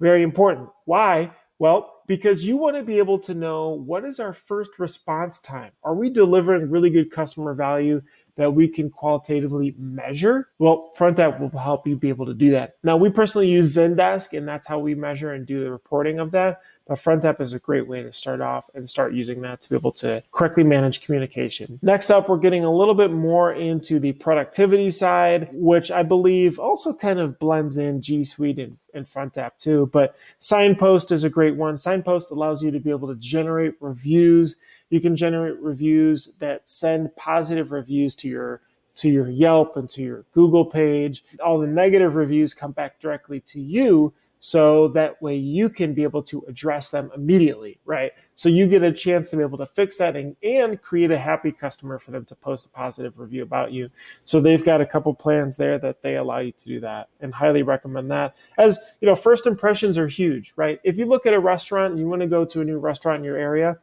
Very 0.00 0.22
important. 0.22 0.68
Why? 0.84 1.30
Well, 1.58 2.02
because 2.06 2.42
you 2.42 2.56
want 2.56 2.76
to 2.76 2.82
be 2.82 2.98
able 2.98 3.18
to 3.20 3.34
know 3.34 3.68
what 3.68 4.04
is 4.04 4.18
our 4.18 4.32
first 4.32 4.78
response 4.78 5.38
time? 5.38 5.72
Are 5.84 5.94
we 5.94 6.10
delivering 6.10 6.70
really 6.70 6.90
good 6.90 7.10
customer 7.10 7.54
value 7.54 8.02
that 8.36 8.54
we 8.54 8.66
can 8.66 8.90
qualitatively 8.90 9.74
measure? 9.78 10.48
Well, 10.58 10.90
FrontApp 10.98 11.38
will 11.38 11.56
help 11.58 11.86
you 11.86 11.96
be 11.96 12.08
able 12.08 12.26
to 12.26 12.34
do 12.34 12.50
that. 12.52 12.76
Now, 12.82 12.96
we 12.96 13.10
personally 13.10 13.48
use 13.48 13.76
Zendesk, 13.76 14.36
and 14.36 14.48
that's 14.48 14.66
how 14.66 14.78
we 14.78 14.94
measure 14.94 15.32
and 15.32 15.46
do 15.46 15.62
the 15.62 15.70
reporting 15.70 16.18
of 16.18 16.30
that. 16.32 16.62
But 16.90 16.98
FrontApp 16.98 17.40
is 17.40 17.52
a 17.52 17.60
great 17.60 17.86
way 17.86 18.02
to 18.02 18.12
start 18.12 18.40
off 18.40 18.68
and 18.74 18.90
start 18.90 19.14
using 19.14 19.42
that 19.42 19.60
to 19.60 19.68
be 19.68 19.76
able 19.76 19.92
to 19.92 20.24
correctly 20.32 20.64
manage 20.64 21.02
communication. 21.02 21.78
Next 21.82 22.10
up, 22.10 22.28
we're 22.28 22.38
getting 22.38 22.64
a 22.64 22.74
little 22.74 22.96
bit 22.96 23.12
more 23.12 23.52
into 23.52 24.00
the 24.00 24.10
productivity 24.14 24.90
side, 24.90 25.50
which 25.52 25.92
I 25.92 26.02
believe 26.02 26.58
also 26.58 26.92
kind 26.92 27.20
of 27.20 27.38
blends 27.38 27.76
in 27.78 28.02
G 28.02 28.24
Suite 28.24 28.58
and, 28.58 28.76
and 28.92 29.06
FrontApp 29.08 29.52
too. 29.60 29.88
But 29.92 30.16
Signpost 30.40 31.12
is 31.12 31.22
a 31.22 31.30
great 31.30 31.54
one. 31.54 31.76
Signpost 31.76 32.32
allows 32.32 32.60
you 32.60 32.72
to 32.72 32.80
be 32.80 32.90
able 32.90 33.06
to 33.06 33.14
generate 33.14 33.74
reviews. 33.78 34.56
You 34.88 35.00
can 35.00 35.16
generate 35.16 35.60
reviews 35.60 36.30
that 36.40 36.68
send 36.68 37.14
positive 37.14 37.70
reviews 37.70 38.16
to 38.16 38.26
your 38.26 38.62
to 38.96 39.08
your 39.08 39.28
Yelp 39.28 39.76
and 39.76 39.88
to 39.90 40.02
your 40.02 40.24
Google 40.32 40.64
page. 40.64 41.22
All 41.38 41.60
the 41.60 41.68
negative 41.68 42.16
reviews 42.16 42.52
come 42.52 42.72
back 42.72 42.98
directly 42.98 43.38
to 43.42 43.60
you 43.60 44.12
so 44.40 44.88
that 44.88 45.20
way 45.20 45.36
you 45.36 45.68
can 45.68 45.92
be 45.92 46.02
able 46.02 46.22
to 46.22 46.42
address 46.48 46.90
them 46.90 47.10
immediately, 47.14 47.78
right? 47.84 48.12
So 48.34 48.48
you 48.48 48.66
get 48.68 48.82
a 48.82 48.90
chance 48.90 49.28
to 49.30 49.36
be 49.36 49.42
able 49.42 49.58
to 49.58 49.66
fix 49.66 49.98
that 49.98 50.16
and, 50.16 50.34
and 50.42 50.80
create 50.80 51.10
a 51.10 51.18
happy 51.18 51.52
customer 51.52 51.98
for 51.98 52.10
them 52.10 52.24
to 52.24 52.34
post 52.34 52.64
a 52.64 52.70
positive 52.70 53.18
review 53.18 53.42
about 53.42 53.70
you. 53.72 53.90
So 54.24 54.40
they've 54.40 54.64
got 54.64 54.80
a 54.80 54.86
couple 54.86 55.12
plans 55.12 55.58
there 55.58 55.78
that 55.80 56.00
they 56.00 56.16
allow 56.16 56.38
you 56.38 56.52
to 56.52 56.64
do 56.64 56.80
that 56.80 57.10
and 57.20 57.34
highly 57.34 57.62
recommend 57.62 58.10
that. 58.12 58.34
As 58.56 58.78
you 59.02 59.06
know, 59.06 59.14
first 59.14 59.46
impressions 59.46 59.98
are 59.98 60.08
huge, 60.08 60.54
right? 60.56 60.80
If 60.84 60.96
you 60.96 61.04
look 61.04 61.26
at 61.26 61.34
a 61.34 61.40
restaurant 61.40 61.92
and 61.92 62.00
you 62.00 62.08
want 62.08 62.22
to 62.22 62.26
go 62.26 62.46
to 62.46 62.62
a 62.62 62.64
new 62.64 62.78
restaurant 62.78 63.18
in 63.18 63.24
your 63.24 63.36
area, 63.36 63.76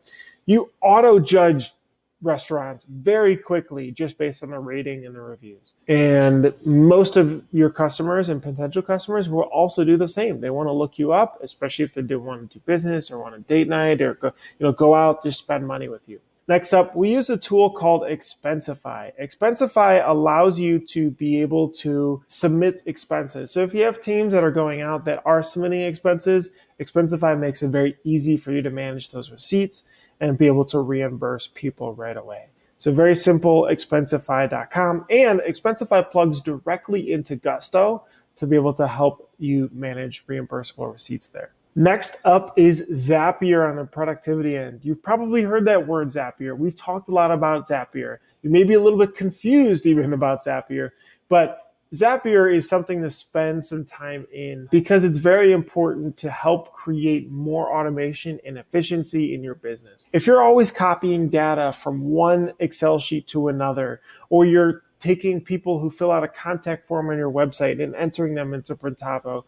you 0.48 0.72
auto 0.82 1.20
judge 1.20 1.74
restaurants 2.22 2.86
very 2.90 3.38
quickly 3.38 3.92
just 3.92 4.18
based 4.18 4.42
on 4.42 4.50
the 4.50 4.60
rating 4.60 5.06
and 5.06 5.16
the 5.16 5.22
reviews. 5.22 5.74
And 5.88 6.54
most 6.66 7.16
of 7.16 7.44
your 7.52 7.70
customers 7.70 8.30
and 8.30 8.42
potential 8.42 8.82
customers 8.82 9.30
will 9.30 9.42
also 9.42 9.84
do 9.84 9.98
the 9.98 10.08
same. 10.08 10.42
They 10.42 10.50
want 10.50 10.68
to 10.68 10.74
look 10.74 10.98
you 10.98 11.14
up, 11.14 11.38
especially 11.42 11.86
if 11.86 11.94
they 11.94 12.02
do 12.02 12.20
want 12.20 12.52
to 12.52 12.58
do 12.58 12.64
business 12.66 13.12
or 13.12 13.22
want 13.22 13.36
a 13.36 13.40
date 13.40 13.68
night 13.68 14.02
or 14.02 14.16
go, 14.16 14.34
you 14.60 14.66
know, 14.66 14.72
go 14.72 14.96
out 14.96 15.22
to 15.24 15.32
spend 15.32 15.68
money 15.68 15.88
with 15.88 16.08
you. 16.08 16.20
Next 16.50 16.74
up, 16.74 16.96
we 16.96 17.12
use 17.12 17.30
a 17.30 17.36
tool 17.36 17.70
called 17.70 18.04
Expensify. 18.04 19.12
Expensify 19.22 20.02
allows 20.08 20.58
you 20.58 20.80
to 20.80 21.12
be 21.12 21.42
able 21.42 21.68
to 21.70 22.24
submit 22.28 22.84
expenses. 22.86 23.52
So 23.52 23.64
if 23.64 23.74
you 23.74 23.84
have 23.84 24.02
teams 24.02 24.32
that 24.32 24.46
are 24.46 24.52
going 24.52 24.80
out 24.80 25.04
that 25.06 25.22
are 25.26 25.44
submitting 25.44 25.82
expenses, 25.82 26.52
Expensify 26.80 27.38
makes 27.38 27.64
it 27.64 27.68
very 27.68 27.98
easy 28.06 28.38
for 28.38 28.54
you 28.54 28.62
to 28.62 28.70
manage 28.70 29.12
those 29.12 29.30
receipts 29.30 29.84
and 30.20 30.38
be 30.38 30.48
able 30.48 30.66
to 30.66 30.80
reimburse 30.80 31.50
people 31.54 31.94
right 31.94 32.18
away. 32.18 32.48
So 32.78 32.92
very 32.92 33.16
simple, 33.16 33.64
expensify.com 33.64 35.06
and 35.10 35.40
Expensify 35.42 36.10
plugs 36.12 36.42
directly 36.42 37.12
into 37.12 37.36
Gusto 37.36 38.04
to 38.36 38.46
be 38.46 38.56
able 38.56 38.74
to 38.74 38.88
help 38.88 39.32
you 39.40 39.70
manage 39.74 40.26
reimbursable 40.28 40.92
receipts 40.94 41.28
there. 41.28 41.52
Next 41.76 42.18
up 42.26 42.58
is 42.58 42.90
Zapier 42.90 43.70
on 43.70 43.76
the 43.76 43.86
productivity 43.86 44.58
end. 44.58 44.80
You've 44.84 45.02
probably 45.02 45.44
heard 45.44 45.66
that 45.66 45.88
word 45.88 46.08
Zapier. 46.08 46.58
We've 46.58 46.76
talked 46.76 47.08
a 47.10 47.12
lot 47.12 47.32
about 47.32 47.68
Zapier. 47.68 48.18
You 48.42 48.50
may 48.50 48.64
be 48.64 48.74
a 48.74 48.80
little 48.80 48.98
bit 48.98 49.16
confused 49.16 49.86
even 49.86 50.14
about 50.14 50.44
Zapier, 50.44 50.92
but 51.30 51.67
Zapier 51.94 52.54
is 52.54 52.68
something 52.68 53.02
to 53.02 53.10
spend 53.10 53.64
some 53.64 53.86
time 53.86 54.28
in 54.34 54.68
because 54.72 55.04
it's 55.04 55.18
very 55.18 55.54
important 55.54 56.18
to 56.18 56.30
help 56.30 56.74
create 56.74 57.32
more 57.32 57.74
automation 57.74 58.40
and 58.46 58.58
efficiency 58.58 59.34
in 59.34 59.44
your 59.44 59.56
business. 59.56 60.06
If 60.12 60.28
you're 60.28 60.42
always 60.42 60.72
copying 60.72 61.30
data 61.30 61.72
from 61.72 62.02
one 62.02 62.54
Excel 62.60 63.00
sheet 63.00 63.28
to 63.28 63.48
another, 63.48 64.02
or 64.30 64.46
you're 64.46 64.84
taking 65.00 65.40
people 65.40 65.80
who 65.80 65.90
fill 65.90 66.12
out 66.12 66.24
a 66.24 66.28
contact 66.28 66.86
form 66.88 67.10
on 67.10 67.18
your 67.18 67.32
website 67.32 67.82
and 67.82 67.96
entering 67.96 68.36
them 68.36 68.54
into 68.54 68.76
Printavo, 68.76 69.46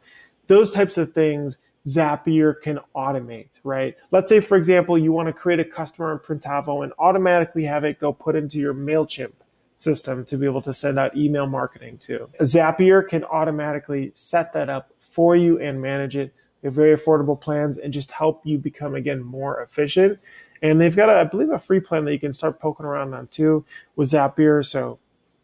those 0.47 0.71
types 0.71 0.97
of 0.97 1.11
things 1.13 1.57
Zapier 1.87 2.59
can 2.61 2.79
automate, 2.95 3.49
right? 3.63 3.95
Let's 4.11 4.29
say, 4.29 4.39
for 4.39 4.57
example, 4.57 4.97
you 4.97 5.11
want 5.11 5.27
to 5.27 5.33
create 5.33 5.59
a 5.59 5.65
customer 5.65 6.11
in 6.11 6.19
Printavo 6.19 6.83
and 6.83 6.93
automatically 6.99 7.63
have 7.63 7.83
it 7.83 7.99
go 7.99 8.13
put 8.13 8.35
into 8.35 8.59
your 8.59 8.73
MailChimp 8.73 9.31
system 9.79 10.25
to 10.25 10.37
be 10.37 10.45
able 10.45 10.61
to 10.61 10.73
send 10.73 10.99
out 10.99 11.15
email 11.15 11.47
marketing 11.47 11.97
to. 11.97 12.29
Zapier 12.41 13.07
can 13.07 13.23
automatically 13.23 14.11
set 14.13 14.53
that 14.53 14.69
up 14.69 14.91
for 14.99 15.35
you 15.35 15.59
and 15.59 15.81
manage 15.81 16.15
it. 16.17 16.33
They 16.61 16.67
have 16.67 16.75
very 16.75 16.95
affordable 16.95 17.39
plans 17.39 17.77
and 17.77 17.93
just 17.93 18.11
help 18.11 18.45
you 18.45 18.57
become 18.57 18.95
again 18.95 19.23
more 19.23 19.61
efficient. 19.61 20.19
And 20.61 20.79
they've 20.79 20.95
got, 20.95 21.09
a, 21.09 21.13
I 21.13 21.23
believe, 21.23 21.49
a 21.51 21.57
free 21.57 21.79
plan 21.79 22.03
that 22.05 22.11
you 22.11 22.19
can 22.19 22.33
start 22.33 22.59
poking 22.59 22.85
around 22.85 23.13
on 23.13 23.27
too 23.27 23.65
with 23.95 24.11
Zapier. 24.11 24.65
So 24.65 24.99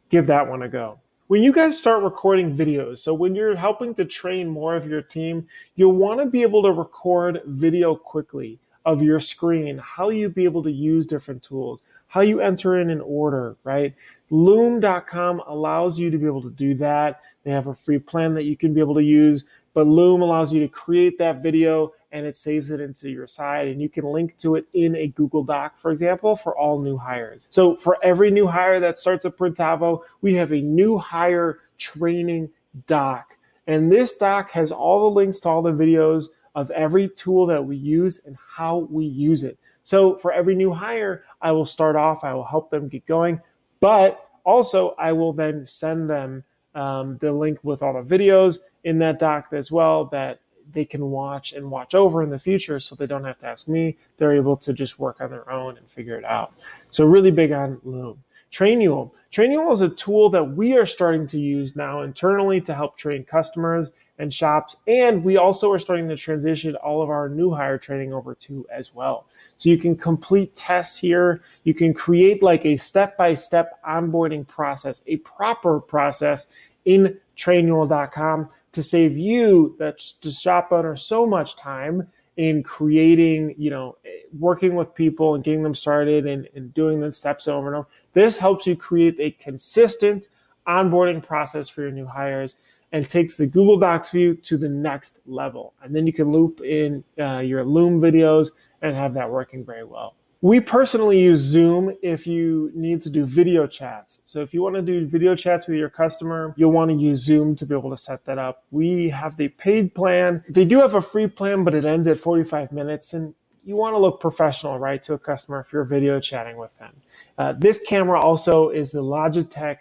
give 0.09 0.27
that 0.27 0.47
one 0.47 0.61
a 0.61 0.69
go. 0.69 0.99
When 1.27 1.41
you 1.41 1.53
guys 1.53 1.79
start 1.79 2.03
recording 2.03 2.55
videos, 2.55 2.99
so 2.99 3.13
when 3.13 3.33
you're 3.33 3.55
helping 3.55 3.95
to 3.95 4.05
train 4.05 4.49
more 4.49 4.75
of 4.75 4.85
your 4.85 5.01
team, 5.01 5.47
you'll 5.75 5.93
want 5.93 6.19
to 6.19 6.25
be 6.25 6.41
able 6.41 6.61
to 6.63 6.71
record 6.71 7.41
video 7.45 7.95
quickly 7.95 8.59
of 8.85 9.01
your 9.01 9.19
screen, 9.19 9.79
how 9.79 10.09
you 10.09 10.29
be 10.29 10.43
able 10.43 10.61
to 10.61 10.71
use 10.71 11.07
different 11.07 11.41
tools, 11.41 11.81
how 12.07 12.21
you 12.21 12.39
enter 12.39 12.77
in 12.77 12.89
an 12.91 13.01
order, 13.01 13.57
right? 13.63 13.95
Loom.com 14.29 15.41
allows 15.47 15.99
you 15.99 16.09
to 16.09 16.17
be 16.17 16.25
able 16.25 16.41
to 16.41 16.49
do 16.49 16.73
that. 16.75 17.21
They 17.43 17.51
have 17.51 17.67
a 17.67 17.75
free 17.75 17.99
plan 17.99 18.33
that 18.35 18.43
you 18.43 18.57
can 18.57 18.73
be 18.73 18.79
able 18.79 18.95
to 18.95 19.03
use, 19.03 19.45
but 19.73 19.87
Loom 19.87 20.21
allows 20.21 20.51
you 20.51 20.59
to 20.61 20.67
create 20.67 21.17
that 21.19 21.43
video 21.43 21.93
and 22.11 22.25
it 22.25 22.35
saves 22.35 22.71
it 22.71 22.79
into 22.79 23.09
your 23.09 23.27
side 23.27 23.67
and 23.67 23.81
you 23.81 23.89
can 23.89 24.05
link 24.05 24.37
to 24.37 24.55
it 24.55 24.65
in 24.73 24.95
a 24.95 25.07
Google 25.07 25.43
Doc, 25.43 25.77
for 25.77 25.91
example, 25.91 26.35
for 26.35 26.57
all 26.57 26.79
new 26.79 26.97
hires. 26.97 27.47
So 27.51 27.75
for 27.75 27.97
every 28.03 28.31
new 28.31 28.47
hire 28.47 28.79
that 28.79 28.97
starts 28.97 29.25
at 29.25 29.37
Printavo, 29.37 30.01
we 30.21 30.33
have 30.35 30.53
a 30.53 30.61
new 30.61 30.97
hire 30.97 31.59
training 31.77 32.49
doc. 32.87 33.37
And 33.67 33.91
this 33.91 34.17
doc 34.17 34.51
has 34.51 34.71
all 34.71 35.09
the 35.09 35.15
links 35.15 35.39
to 35.41 35.49
all 35.49 35.61
the 35.61 35.71
videos 35.71 36.27
of 36.55 36.71
every 36.71 37.09
tool 37.09 37.45
that 37.47 37.65
we 37.65 37.75
use 37.75 38.25
and 38.25 38.37
how 38.55 38.87
we 38.89 39.05
use 39.05 39.43
it. 39.43 39.57
So 39.83 40.17
for 40.17 40.31
every 40.31 40.55
new 40.55 40.71
hire, 40.71 41.25
I 41.41 41.51
will 41.51 41.65
start 41.65 41.95
off, 41.95 42.23
I 42.23 42.33
will 42.33 42.45
help 42.45 42.71
them 42.71 42.87
get 42.87 43.05
going. 43.05 43.41
But 43.85 44.31
also, 44.43 44.95
I 44.97 45.11
will 45.11 45.31
then 45.31 45.63
send 45.63 46.09
them 46.09 46.43
um, 46.73 47.19
the 47.19 47.31
link 47.31 47.59
with 47.61 47.83
all 47.83 47.93
the 47.93 48.01
videos 48.01 48.57
in 48.83 48.97
that 48.97 49.19
doc 49.19 49.49
as 49.51 49.71
well 49.71 50.05
that 50.05 50.39
they 50.71 50.85
can 50.85 51.11
watch 51.11 51.53
and 51.53 51.69
watch 51.69 51.93
over 51.93 52.23
in 52.23 52.31
the 52.31 52.39
future 52.39 52.79
so 52.79 52.95
they 52.95 53.05
don't 53.05 53.23
have 53.25 53.37
to 53.37 53.45
ask 53.45 53.67
me. 53.67 53.95
They're 54.17 54.35
able 54.35 54.57
to 54.57 54.73
just 54.73 54.97
work 54.97 55.21
on 55.21 55.29
their 55.29 55.47
own 55.51 55.77
and 55.77 55.87
figure 55.87 56.17
it 56.17 56.25
out. 56.25 56.51
So, 56.89 57.05
really 57.05 57.29
big 57.29 57.51
on 57.51 57.79
Loom. 57.83 58.23
Trainual. 58.51 59.11
Trainual 59.31 59.73
is 59.73 59.81
a 59.81 59.89
tool 59.89 60.29
that 60.29 60.55
we 60.55 60.77
are 60.77 60.85
starting 60.85 61.27
to 61.27 61.39
use 61.39 61.75
now 61.75 62.03
internally 62.03 62.61
to 62.61 62.73
help 62.73 62.97
train 62.97 63.25
customers 63.25 63.91
and 64.17 64.33
shops. 64.33 64.77
And 64.87 65.25
we 65.25 65.35
also 65.35 65.69
are 65.71 65.79
starting 65.79 66.07
to 66.07 66.15
transition 66.15 66.75
all 66.77 67.01
of 67.01 67.09
our 67.09 67.27
new 67.27 67.51
hire 67.51 67.77
training 67.77 68.13
over 68.13 68.33
to 68.35 68.65
as 68.71 68.95
well. 68.95 69.25
So 69.57 69.69
you 69.69 69.77
can 69.77 69.97
complete 69.97 70.55
tests 70.55 70.97
here. 70.97 71.41
You 71.65 71.73
can 71.73 71.93
create 71.93 72.41
like 72.41 72.65
a 72.65 72.77
step 72.77 73.17
by 73.17 73.33
step 73.33 73.77
onboarding 73.85 74.47
process, 74.47 75.03
a 75.07 75.17
proper 75.17 75.81
process 75.81 76.47
in 76.85 77.17
trainual.com 77.35 78.49
to 78.71 78.83
save 78.83 79.17
you, 79.17 79.75
that's 79.79 80.13
the 80.21 80.29
shop 80.29 80.69
owner, 80.71 80.95
so 80.95 81.25
much 81.25 81.55
time 81.55 82.07
in 82.37 82.63
creating, 82.63 83.55
you 83.57 83.69
know, 83.69 83.97
working 84.37 84.75
with 84.75 84.93
people 84.93 85.35
and 85.35 85.43
getting 85.43 85.63
them 85.63 85.75
started 85.75 86.25
and, 86.25 86.47
and 86.55 86.73
doing 86.73 86.99
the 86.99 87.11
steps 87.11 87.47
over 87.47 87.67
and 87.67 87.75
over. 87.77 87.87
This 88.13 88.37
helps 88.37 88.67
you 88.67 88.75
create 88.75 89.15
a 89.19 89.31
consistent 89.31 90.27
onboarding 90.67 91.23
process 91.23 91.69
for 91.69 91.81
your 91.81 91.91
new 91.91 92.05
hires 92.05 92.57
and 92.91 93.09
takes 93.09 93.35
the 93.35 93.47
Google 93.47 93.79
Docs 93.79 94.09
view 94.09 94.35
to 94.35 94.57
the 94.57 94.69
next 94.69 95.21
level. 95.25 95.73
And 95.81 95.95
then 95.95 96.07
you 96.07 96.13
can 96.13 96.31
loop 96.31 96.61
in 96.61 97.03
uh, 97.19 97.39
your 97.39 97.63
Loom 97.63 97.99
videos 97.99 98.51
and 98.81 98.95
have 98.95 99.13
that 99.13 99.29
working 99.29 99.65
very 99.65 99.83
well. 99.83 100.15
We 100.45 100.59
personally 100.59 101.19
use 101.19 101.41
Zoom 101.41 101.97
if 102.03 102.27
you 102.27 102.69
need 102.75 103.01
to 103.01 103.09
do 103.09 103.25
video 103.25 103.65
chats. 103.65 104.21
So 104.25 104.41
if 104.41 104.53
you 104.53 104.61
want 104.61 104.75
to 104.75 104.83
do 104.83 105.07
video 105.07 105.33
chats 105.35 105.65
with 105.65 105.77
your 105.77 105.89
customer, 105.89 106.53
you'll 106.55 106.71
want 106.71 106.91
to 106.91 106.95
use 106.95 107.21
Zoom 107.21 107.55
to 107.55 107.65
be 107.65 107.73
able 107.73 107.89
to 107.89 107.97
set 107.97 108.25
that 108.25 108.37
up. 108.37 108.63
We 108.69 109.09
have 109.09 109.37
the 109.37 109.47
paid 109.47 109.95
plan. 109.95 110.43
They 110.47 110.63
do 110.63 110.81
have 110.81 110.93
a 110.93 111.01
free 111.01 111.25
plan, 111.25 111.63
but 111.63 111.73
it 111.73 111.83
ends 111.83 112.07
at 112.07 112.19
45 112.19 112.71
minutes. 112.71 113.11
And 113.11 113.33
you 113.63 113.75
want 113.75 113.95
to 113.95 113.97
look 113.97 114.19
professional, 114.19 114.77
right, 114.77 115.01
to 115.01 115.13
a 115.13 115.17
customer 115.17 115.61
if 115.61 115.73
you're 115.73 115.83
video 115.83 116.19
chatting 116.19 116.57
with 116.57 116.77
them. 116.77 116.93
Uh, 117.39 117.53
this 117.53 117.81
camera 117.81 118.19
also 118.19 118.69
is 118.69 118.91
the 118.91 119.01
Logitech 119.01 119.77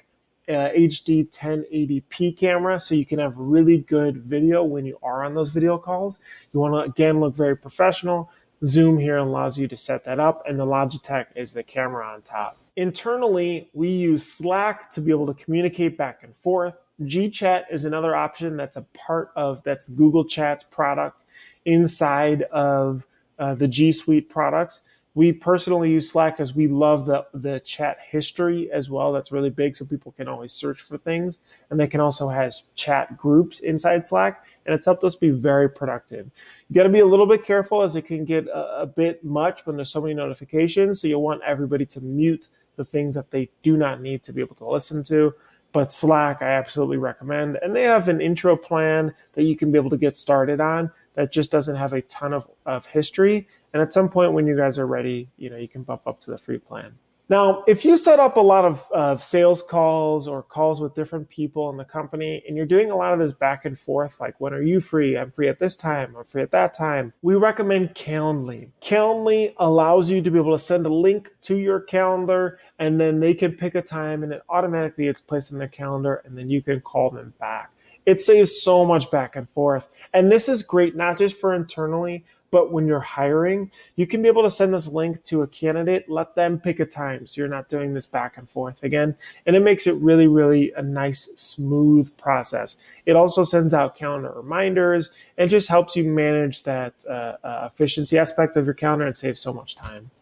uh, 0.49 0.71
HD 0.77 1.29
1080p 1.31 2.37
camera, 2.39 2.81
so 2.81 2.95
you 2.95 3.05
can 3.05 3.19
have 3.19 3.37
really 3.37 3.79
good 3.79 4.19
video 4.19 4.63
when 4.63 4.87
you 4.87 4.99
are 5.03 5.25
on 5.25 5.35
those 5.35 5.51
video 5.51 5.77
calls. 5.77 6.21
You 6.53 6.61
want 6.61 6.73
to 6.73 6.91
again 6.91 7.21
look 7.21 7.35
very 7.35 7.57
professional. 7.57 8.31
Zoom 8.65 8.99
here 8.99 9.19
allows 9.19 9.59
you 9.59 9.69
to 9.69 9.77
set 9.77 10.05
that 10.05 10.19
up, 10.19 10.43
and 10.47 10.59
the 10.59 10.67
Logitech 10.67 11.27
is 11.37 11.53
the 11.53 11.63
camera 11.63 12.07
on 12.07 12.23
top. 12.23 12.57
Internally, 12.77 13.69
we 13.73 13.89
use 13.89 14.25
Slack 14.25 14.91
to 14.93 15.01
be 15.01 15.11
able 15.11 15.27
to 15.27 15.35
communicate 15.35 15.97
back 15.97 16.21
and 16.23 16.35
forth. 16.37 16.75
GChat 17.03 17.65
is 17.71 17.85
another 17.85 18.15
option 18.15 18.57
that's 18.57 18.77
a 18.77 18.83
part 18.95 19.31
of 19.37 19.63
that's 19.65 19.89
Google 19.89 20.25
Chat's 20.25 20.65
product 20.65 21.25
inside 21.65 22.43
of 22.43 23.07
uh, 23.39 23.55
the 23.55 23.69
G 23.69 23.93
Suite 23.93 24.29
products. 24.29 24.81
We 25.17 25.33
personally 25.33 25.93
use 25.93 26.11
Slack 26.11 26.37
because 26.37 26.55
we 26.55 26.67
love 26.67 27.07
the, 27.07 27.25
the 27.35 27.61
chat 27.61 27.99
history 28.09 28.69
as 28.73 28.91
well. 28.91 29.13
That's 29.13 29.31
really 29.31 29.51
big, 29.51 29.77
so 29.77 29.85
people 29.85 30.11
can 30.11 30.27
always 30.27 30.53
search 30.53 30.81
for 30.81 30.99
things. 30.99 31.39
And 31.71 31.79
they 31.79 31.87
can 31.87 32.01
also 32.01 32.29
have 32.29 32.53
chat 32.75 33.17
groups 33.17 33.61
inside 33.61 34.05
Slack, 34.05 34.45
and 34.67 34.75
it's 34.75 34.87
helped 34.87 35.05
us 35.05 35.15
be 35.15 35.31
very 35.31 35.71
productive. 35.71 36.31
You 36.69 36.75
got 36.75 36.83
to 36.83 36.89
be 36.89 36.99
a 36.99 37.07
little 37.07 37.27
bit 37.27 37.45
careful 37.45 37.83
as 37.83 37.95
it 37.95 38.03
can 38.03 38.25
get 38.25 38.49
a, 38.49 38.83
a 38.83 38.87
bit 38.87 39.25
much 39.25 39.65
when 39.67 39.77
there's 39.77 39.91
so 39.91 40.01
many 40.01 40.15
notifications. 40.15 41.01
So 41.01 41.07
you'll 41.07 41.23
want 41.23 41.43
everybody 41.47 41.87
to 41.87 42.01
mute 42.01 42.49
the 42.75 42.85
things 42.85 43.15
that 43.15 43.31
they 43.31 43.49
do 43.63 43.77
not 43.77 44.01
need 44.01 44.25
to 44.25 44.33
be 44.33 44.41
able 44.41 44.57
to 44.57 44.69
listen 44.69 45.05
to. 45.05 45.33
But 45.73 45.93
Slack, 45.93 46.43
I 46.43 46.51
absolutely 46.51 46.97
recommend. 46.97 47.59
And 47.63 47.75
they 47.75 47.83
have 47.83 48.09
an 48.09 48.21
intro 48.21 48.57
plan 48.57 49.15
that 49.35 49.43
you 49.45 49.57
can 49.57 49.71
be 49.71 49.79
able 49.79 49.91
to 49.91 49.97
get 49.97 50.17
started 50.17 50.61
on 50.61 50.91
that 51.15 51.33
just 51.33 51.51
doesn't 51.51 51.77
have 51.77 51.93
a 51.93 52.03
ton 52.03 52.33
of, 52.33 52.49
of 52.67 52.87
history 52.87 53.47
and 53.75 53.83
at 53.83 53.93
some 53.93 54.09
point 54.09 54.33
when 54.33 54.47
you 54.47 54.57
guys 54.57 54.79
are 54.79 54.87
ready, 54.87 55.29
you 55.37 55.51
know, 55.51 55.57
you 55.57 55.69
can 55.69 55.83
bump 55.83 56.07
up 56.07 56.21
to 56.21 56.31
the 56.31 56.39
free 56.39 56.59
plan. 56.59 56.95
Now, 57.29 57.65
if 57.67 57.85
you 57.85 57.97
set 57.97 58.21
up 58.21 58.37
a 58.37 58.41
lot 58.41 58.65
of 58.67 58.87
uh, 58.95 59.17
sales 59.17 59.63
calls 59.63 60.29
or 60.29 60.43
calls 60.43 60.81
with 60.81 60.95
different 60.95 61.29
people 61.29 61.71
in 61.71 61.77
the 61.79 61.85
company 61.85 62.45
and 62.47 62.57
you're 62.57 62.67
doing 62.67 62.91
a 62.91 62.97
lot 62.97 63.15
of 63.15 63.19
this 63.19 63.33
back 63.33 63.65
and 63.65 63.77
forth, 63.79 64.21
like 64.21 64.39
when 64.41 64.53
are 64.53 64.63
you 64.63 64.81
free? 64.81 65.17
I'm 65.17 65.33
free 65.33 65.49
at 65.49 65.59
this 65.59 65.75
time, 65.75 66.15
I'm 66.17 66.25
free 66.25 66.43
at 66.43 66.53
that 66.53 66.75
time. 66.75 67.15
We 67.23 67.35
recommend 67.35 67.95
Calendly. 67.95 68.69
Calendly 68.81 69.55
allows 69.57 70.09
you 70.09 70.23
to 70.23 70.31
be 70.31 70.39
able 70.39 70.57
to 70.57 70.63
send 70.63 70.87
a 70.87 70.93
link 70.93 71.31
to 71.43 71.57
your 71.57 71.81
calendar 71.81 72.61
and 72.79 73.01
then 73.01 73.19
they 73.19 73.35
can 73.35 73.53
pick 73.53 73.75
a 73.75 73.83
time 73.83 74.23
and 74.23 74.33
it 74.33 74.43
automatically 74.51 75.09
it's 75.09 75.23
placed 75.23 75.51
in 75.51 75.59
their 75.59 75.67
calendar 75.67 76.23
and 76.27 76.37
then 76.37 76.51
you 76.51 76.63
can 76.63 76.81
call 76.83 77.11
them 77.11 77.33
back. 77.41 77.73
It 78.07 78.21
saves 78.21 78.61
so 78.61 78.85
much 78.85 79.11
back 79.11 79.35
and 79.35 79.49
forth. 79.49 79.89
And 80.15 80.31
this 80.31 80.49
is 80.49 80.63
great, 80.63 80.97
not 80.97 81.19
just 81.19 81.37
for 81.39 81.53
internally, 81.53 82.25
but 82.53 82.71
when 82.71 82.87
you're 82.87 83.01
hiring, 83.01 83.73
you 83.97 84.07
can 84.07 84.23
be 84.23 84.29
able 84.29 84.45
to 84.45 84.51
send 84.51 84.73
this 84.73 84.87
link 84.87 85.25
to 85.25 85.43
a 85.43 85.47
candidate, 85.49 86.09
let 86.09 86.37
them 86.37 86.61
pick 86.61 86.79
a 86.79 86.87
time. 86.87 87.27
So 87.27 87.41
you're 87.41 87.49
not 87.49 87.69
doing 87.69 87.93
this 87.93 88.07
back 88.07 88.37
and 88.39 88.49
forth 88.49 88.81
again. 88.85 89.17
And 89.45 89.57
it 89.57 89.61
makes 89.61 89.89
it 89.89 89.97
really, 89.97 90.29
really 90.29 90.73
a 90.77 90.83
nice, 90.83 91.29
smooth 91.35 92.17
process. 92.17 92.77
It 93.07 93.17
also 93.17 93.43
sends 93.43 93.75
out 93.75 93.97
calendar 93.97 94.33
reminders 94.37 95.11
and 95.37 95.51
just 95.51 95.67
helps 95.67 95.97
you 95.97 96.05
manage 96.05 96.63
that 96.63 96.95
uh, 97.11 97.39
uh, 97.43 97.69
efficiency 97.73 98.17
aspect 98.19 98.57
of 98.57 98.67
your 98.67 98.75
calendar 98.75 99.07
and 99.07 99.17
save 99.17 99.37
so 99.37 99.53
much 99.53 99.75
time. 99.75 100.13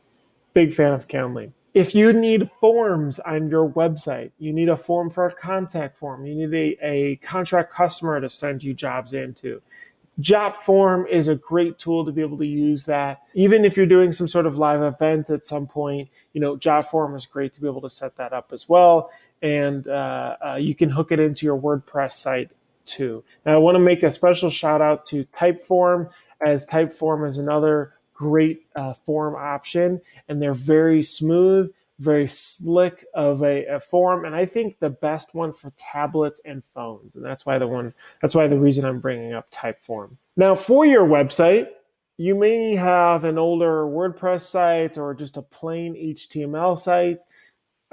Big 0.54 0.72
fan 0.72 0.94
of 0.94 1.08
Calendly. 1.08 1.52
If 1.74 1.94
you 1.94 2.12
need 2.12 2.50
forms 2.60 3.18
on 3.20 3.48
your 3.48 3.68
website, 3.68 4.32
you 4.38 4.52
need 4.52 4.68
a 4.68 4.76
form 4.76 5.08
for 5.10 5.26
a 5.26 5.32
contact 5.32 5.98
form, 5.98 6.26
you 6.26 6.46
need 6.46 6.54
a, 6.54 6.86
a 6.86 7.16
contract 7.16 7.72
customer 7.72 8.20
to 8.20 8.28
send 8.28 8.62
you 8.62 8.74
jobs 8.74 9.12
into 9.14 9.62
Jotform 10.20 11.08
is 11.08 11.28
a 11.28 11.34
great 11.34 11.78
tool 11.78 12.04
to 12.04 12.12
be 12.12 12.20
able 12.20 12.38
to 12.38 12.46
use 12.46 12.84
that. 12.84 13.22
Even 13.34 13.64
if 13.64 13.76
you're 13.76 13.86
doing 13.86 14.12
some 14.12 14.28
sort 14.28 14.46
of 14.46 14.58
live 14.58 14.82
event 14.82 15.30
at 15.30 15.46
some 15.46 15.66
point, 15.66 16.10
you 16.32 16.40
know, 16.40 16.56
Jotform 16.56 17.16
is 17.16 17.24
great 17.24 17.52
to 17.54 17.60
be 17.60 17.66
able 17.66 17.80
to 17.80 17.90
set 17.90 18.16
that 18.16 18.32
up 18.32 18.52
as 18.52 18.68
well. 18.68 19.10
And 19.40 19.88
uh, 19.88 20.36
uh, 20.44 20.54
you 20.56 20.74
can 20.74 20.90
hook 20.90 21.12
it 21.12 21.20
into 21.20 21.46
your 21.46 21.58
WordPress 21.58 22.12
site 22.12 22.50
too. 22.84 23.24
Now, 23.46 23.54
I 23.54 23.58
want 23.58 23.76
to 23.76 23.80
make 23.80 24.02
a 24.02 24.12
special 24.12 24.50
shout 24.50 24.82
out 24.82 25.06
to 25.06 25.24
Typeform, 25.24 26.10
as 26.44 26.66
Typeform 26.66 27.28
is 27.28 27.38
another 27.38 27.94
great 28.22 28.66
uh, 28.76 28.94
form 28.94 29.34
option, 29.34 30.00
and 30.28 30.40
they're 30.40 30.54
very 30.54 31.02
smooth 31.02 31.72
very 32.02 32.26
slick 32.26 33.06
of 33.14 33.42
a, 33.44 33.64
a, 33.66 33.78
form 33.78 34.24
and 34.24 34.34
i 34.34 34.44
think 34.44 34.78
the 34.80 34.90
best 34.90 35.34
one 35.34 35.52
for 35.52 35.72
tablets 35.76 36.40
and 36.44 36.64
phones 36.74 37.14
and 37.14 37.24
that's 37.24 37.46
why 37.46 37.58
the 37.58 37.66
one 37.66 37.94
that's 38.20 38.34
why 38.34 38.48
the 38.48 38.58
reason 38.58 38.84
i'm 38.84 38.98
bringing 38.98 39.32
up 39.32 39.48
typeform. 39.52 40.16
Now 40.36 40.54
for 40.54 40.84
your 40.84 41.06
website 41.06 41.68
you 42.16 42.34
may 42.34 42.74
have 42.74 43.24
an 43.24 43.38
older 43.38 43.84
wordpress 43.84 44.40
site 44.40 44.98
or 44.98 45.14
just 45.14 45.36
a 45.36 45.42
plain 45.42 45.94
html 45.94 46.78
site. 46.78 47.20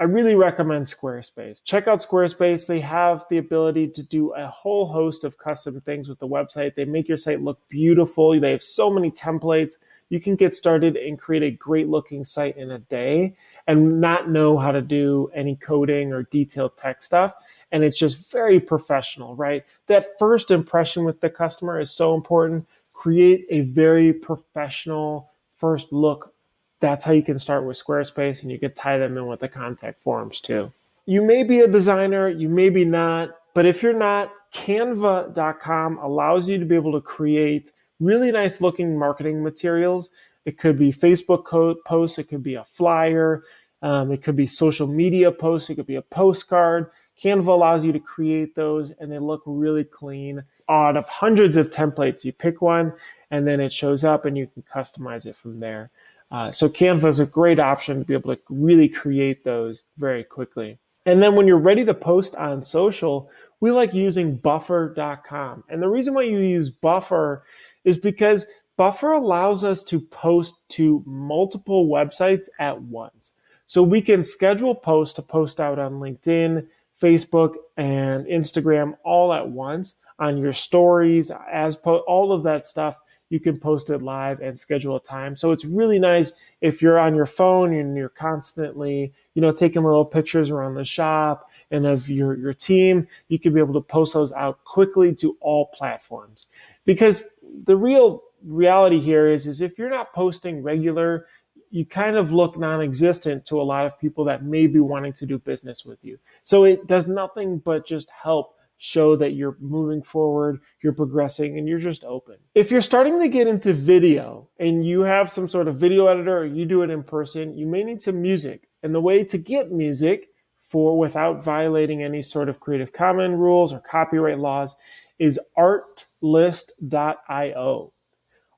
I 0.00 0.04
really 0.04 0.34
recommend 0.34 0.86
squarespace. 0.86 1.62
Check 1.62 1.86
out 1.86 1.98
squarespace. 1.98 2.66
They 2.66 2.80
have 2.80 3.26
the 3.28 3.36
ability 3.36 3.88
to 3.88 4.02
do 4.02 4.32
a 4.32 4.46
whole 4.46 4.86
host 4.86 5.24
of 5.24 5.36
custom 5.36 5.78
things 5.82 6.08
with 6.08 6.18
the 6.18 6.26
website. 6.26 6.74
They 6.74 6.86
make 6.86 7.06
your 7.06 7.18
site 7.18 7.42
look 7.42 7.60
beautiful. 7.68 8.40
They 8.40 8.52
have 8.52 8.62
so 8.62 8.88
many 8.88 9.10
templates 9.10 9.74
you 10.10 10.20
can 10.20 10.36
get 10.36 10.54
started 10.54 10.96
and 10.96 11.18
create 11.18 11.42
a 11.42 11.50
great 11.50 11.88
looking 11.88 12.24
site 12.24 12.56
in 12.56 12.72
a 12.72 12.78
day 12.78 13.34
and 13.66 14.00
not 14.00 14.28
know 14.28 14.58
how 14.58 14.72
to 14.72 14.82
do 14.82 15.30
any 15.34 15.56
coding 15.56 16.12
or 16.12 16.24
detailed 16.24 16.76
tech 16.76 17.02
stuff. 17.02 17.32
And 17.72 17.84
it's 17.84 17.98
just 17.98 18.30
very 18.30 18.58
professional, 18.58 19.36
right? 19.36 19.64
That 19.86 20.18
first 20.18 20.50
impression 20.50 21.04
with 21.04 21.20
the 21.20 21.30
customer 21.30 21.80
is 21.80 21.92
so 21.92 22.14
important. 22.14 22.66
Create 22.92 23.46
a 23.48 23.60
very 23.60 24.12
professional 24.12 25.30
first 25.56 25.92
look. 25.92 26.34
That's 26.80 27.04
how 27.04 27.12
you 27.12 27.22
can 27.22 27.38
start 27.38 27.64
with 27.64 27.82
Squarespace 27.82 28.42
and 28.42 28.50
you 28.50 28.58
can 28.58 28.74
tie 28.74 28.98
them 28.98 29.16
in 29.16 29.26
with 29.26 29.40
the 29.40 29.48
contact 29.48 30.02
forms 30.02 30.40
too. 30.40 30.72
You 31.06 31.22
may 31.22 31.44
be 31.44 31.60
a 31.60 31.68
designer, 31.68 32.28
you 32.28 32.48
may 32.48 32.68
be 32.68 32.84
not, 32.84 33.30
but 33.54 33.64
if 33.64 33.82
you're 33.82 33.92
not, 33.92 34.32
canva.com 34.52 35.98
allows 35.98 36.48
you 36.48 36.58
to 36.58 36.64
be 36.64 36.74
able 36.74 36.92
to 36.92 37.00
create 37.00 37.72
really 38.00 38.32
nice 38.32 38.60
looking 38.60 38.98
marketing 38.98 39.42
materials. 39.42 40.10
It 40.44 40.58
could 40.58 40.78
be 40.78 40.92
Facebook 40.92 41.44
posts, 41.84 42.18
it 42.18 42.24
could 42.24 42.42
be 42.42 42.54
a 42.54 42.64
flyer, 42.64 43.44
um, 43.82 44.10
it 44.10 44.22
could 44.22 44.36
be 44.36 44.46
social 44.46 44.86
media 44.86 45.30
posts, 45.30 45.70
it 45.70 45.76
could 45.76 45.86
be 45.86 45.96
a 45.96 46.02
postcard. 46.02 46.90
Canva 47.22 47.48
allows 47.48 47.84
you 47.84 47.92
to 47.92 48.00
create 48.00 48.54
those 48.54 48.92
and 48.98 49.12
they 49.12 49.18
look 49.18 49.42
really 49.44 49.84
clean. 49.84 50.42
Out 50.68 50.96
of 50.96 51.08
hundreds 51.08 51.56
of 51.56 51.68
templates, 51.68 52.24
you 52.24 52.32
pick 52.32 52.62
one 52.62 52.94
and 53.30 53.46
then 53.46 53.60
it 53.60 53.72
shows 53.72 54.04
up 54.04 54.24
and 54.24 54.38
you 54.38 54.46
can 54.46 54.62
customize 54.62 55.26
it 55.26 55.36
from 55.36 55.58
there. 55.58 55.90
Uh, 56.30 56.50
so 56.50 56.68
Canva 56.68 57.06
is 57.06 57.18
a 57.18 57.26
great 57.26 57.58
option 57.58 57.98
to 57.98 58.04
be 58.04 58.14
able 58.14 58.34
to 58.34 58.40
really 58.48 58.88
create 58.88 59.44
those 59.44 59.82
very 59.98 60.24
quickly. 60.24 60.78
And 61.06 61.22
then 61.22 61.34
when 61.34 61.46
you're 61.46 61.58
ready 61.58 61.84
to 61.84 61.94
post 61.94 62.34
on 62.36 62.62
social, 62.62 63.30
we 63.60 63.70
like 63.70 63.92
using 63.92 64.36
buffer.com. 64.36 65.64
And 65.68 65.82
the 65.82 65.88
reason 65.88 66.14
why 66.14 66.22
you 66.22 66.38
use 66.38 66.70
buffer 66.70 67.44
is 67.84 67.98
because 67.98 68.46
buffer 68.76 69.12
allows 69.12 69.64
us 69.64 69.84
to 69.84 70.00
post 70.00 70.56
to 70.70 71.02
multiple 71.06 71.88
websites 71.88 72.46
at 72.58 72.80
once. 72.82 73.32
So 73.66 73.82
we 73.82 74.02
can 74.02 74.22
schedule 74.22 74.74
posts 74.74 75.14
to 75.14 75.22
post 75.22 75.60
out 75.60 75.78
on 75.78 76.00
LinkedIn, 76.00 76.66
Facebook, 77.00 77.54
and 77.76 78.26
Instagram 78.26 78.96
all 79.04 79.32
at 79.32 79.48
once 79.48 79.96
on 80.18 80.36
your 80.36 80.52
stories, 80.52 81.30
as 81.50 81.76
po- 81.76 82.04
all 82.06 82.32
of 82.32 82.42
that 82.42 82.66
stuff. 82.66 82.98
You 83.30 83.38
can 83.38 83.60
post 83.60 83.90
it 83.90 84.02
live 84.02 84.40
and 84.40 84.58
schedule 84.58 84.96
a 84.96 85.00
time. 85.00 85.36
So 85.36 85.52
it's 85.52 85.64
really 85.64 86.00
nice 86.00 86.32
if 86.60 86.82
you're 86.82 86.98
on 86.98 87.14
your 87.14 87.26
phone 87.26 87.72
and 87.72 87.96
you're 87.96 88.08
constantly, 88.08 89.14
you 89.34 89.40
know, 89.40 89.52
taking 89.52 89.84
little 89.84 90.04
pictures 90.04 90.50
around 90.50 90.74
the 90.74 90.84
shop 90.84 91.48
and 91.70 91.86
of 91.86 92.10
your, 92.10 92.36
your 92.36 92.52
team, 92.52 93.06
you 93.28 93.38
can 93.38 93.54
be 93.54 93.60
able 93.60 93.74
to 93.74 93.80
post 93.80 94.14
those 94.14 94.32
out 94.32 94.64
quickly 94.64 95.14
to 95.14 95.36
all 95.40 95.66
platforms. 95.66 96.48
Because 96.84 97.22
the 97.64 97.76
real 97.76 98.22
reality 98.44 99.00
here 99.00 99.30
is, 99.30 99.46
is 99.46 99.60
if 99.60 99.78
you're 99.78 99.90
not 99.90 100.12
posting 100.12 100.62
regular 100.62 101.26
you 101.70 101.86
kind 101.86 102.16
of 102.16 102.32
look 102.32 102.58
non-existent 102.58 103.46
to 103.46 103.60
a 103.60 103.62
lot 103.62 103.86
of 103.86 103.98
people 103.98 104.24
that 104.24 104.44
may 104.44 104.66
be 104.66 104.80
wanting 104.80 105.12
to 105.14 105.26
do 105.26 105.38
business 105.38 105.84
with 105.84 106.04
you. 106.04 106.18
So 106.42 106.64
it 106.64 106.86
does 106.86 107.06
nothing 107.06 107.58
but 107.58 107.86
just 107.86 108.10
help 108.10 108.56
show 108.78 109.14
that 109.14 109.32
you're 109.32 109.56
moving 109.60 110.02
forward, 110.02 110.58
you're 110.82 110.92
progressing, 110.92 111.58
and 111.58 111.68
you're 111.68 111.78
just 111.78 112.02
open. 112.02 112.36
If 112.54 112.70
you're 112.70 112.80
starting 112.80 113.20
to 113.20 113.28
get 113.28 113.46
into 113.46 113.72
video 113.72 114.48
and 114.58 114.84
you 114.84 115.02
have 115.02 115.30
some 115.30 115.48
sort 115.48 115.68
of 115.68 115.76
video 115.76 116.06
editor 116.06 116.38
or 116.38 116.46
you 116.46 116.64
do 116.64 116.82
it 116.82 116.90
in 116.90 117.02
person, 117.02 117.56
you 117.56 117.66
may 117.66 117.84
need 117.84 118.00
some 118.02 118.20
music. 118.20 118.68
And 118.82 118.94
the 118.94 119.00
way 119.00 119.22
to 119.24 119.38
get 119.38 119.70
music 119.70 120.28
for 120.60 120.98
without 120.98 121.44
violating 121.44 122.02
any 122.02 122.22
sort 122.22 122.48
of 122.48 122.58
Creative 122.58 122.92
Commons 122.92 123.36
rules 123.36 123.72
or 123.72 123.80
copyright 123.80 124.38
laws 124.38 124.74
is 125.20 125.38
artlist.io. 125.56 126.72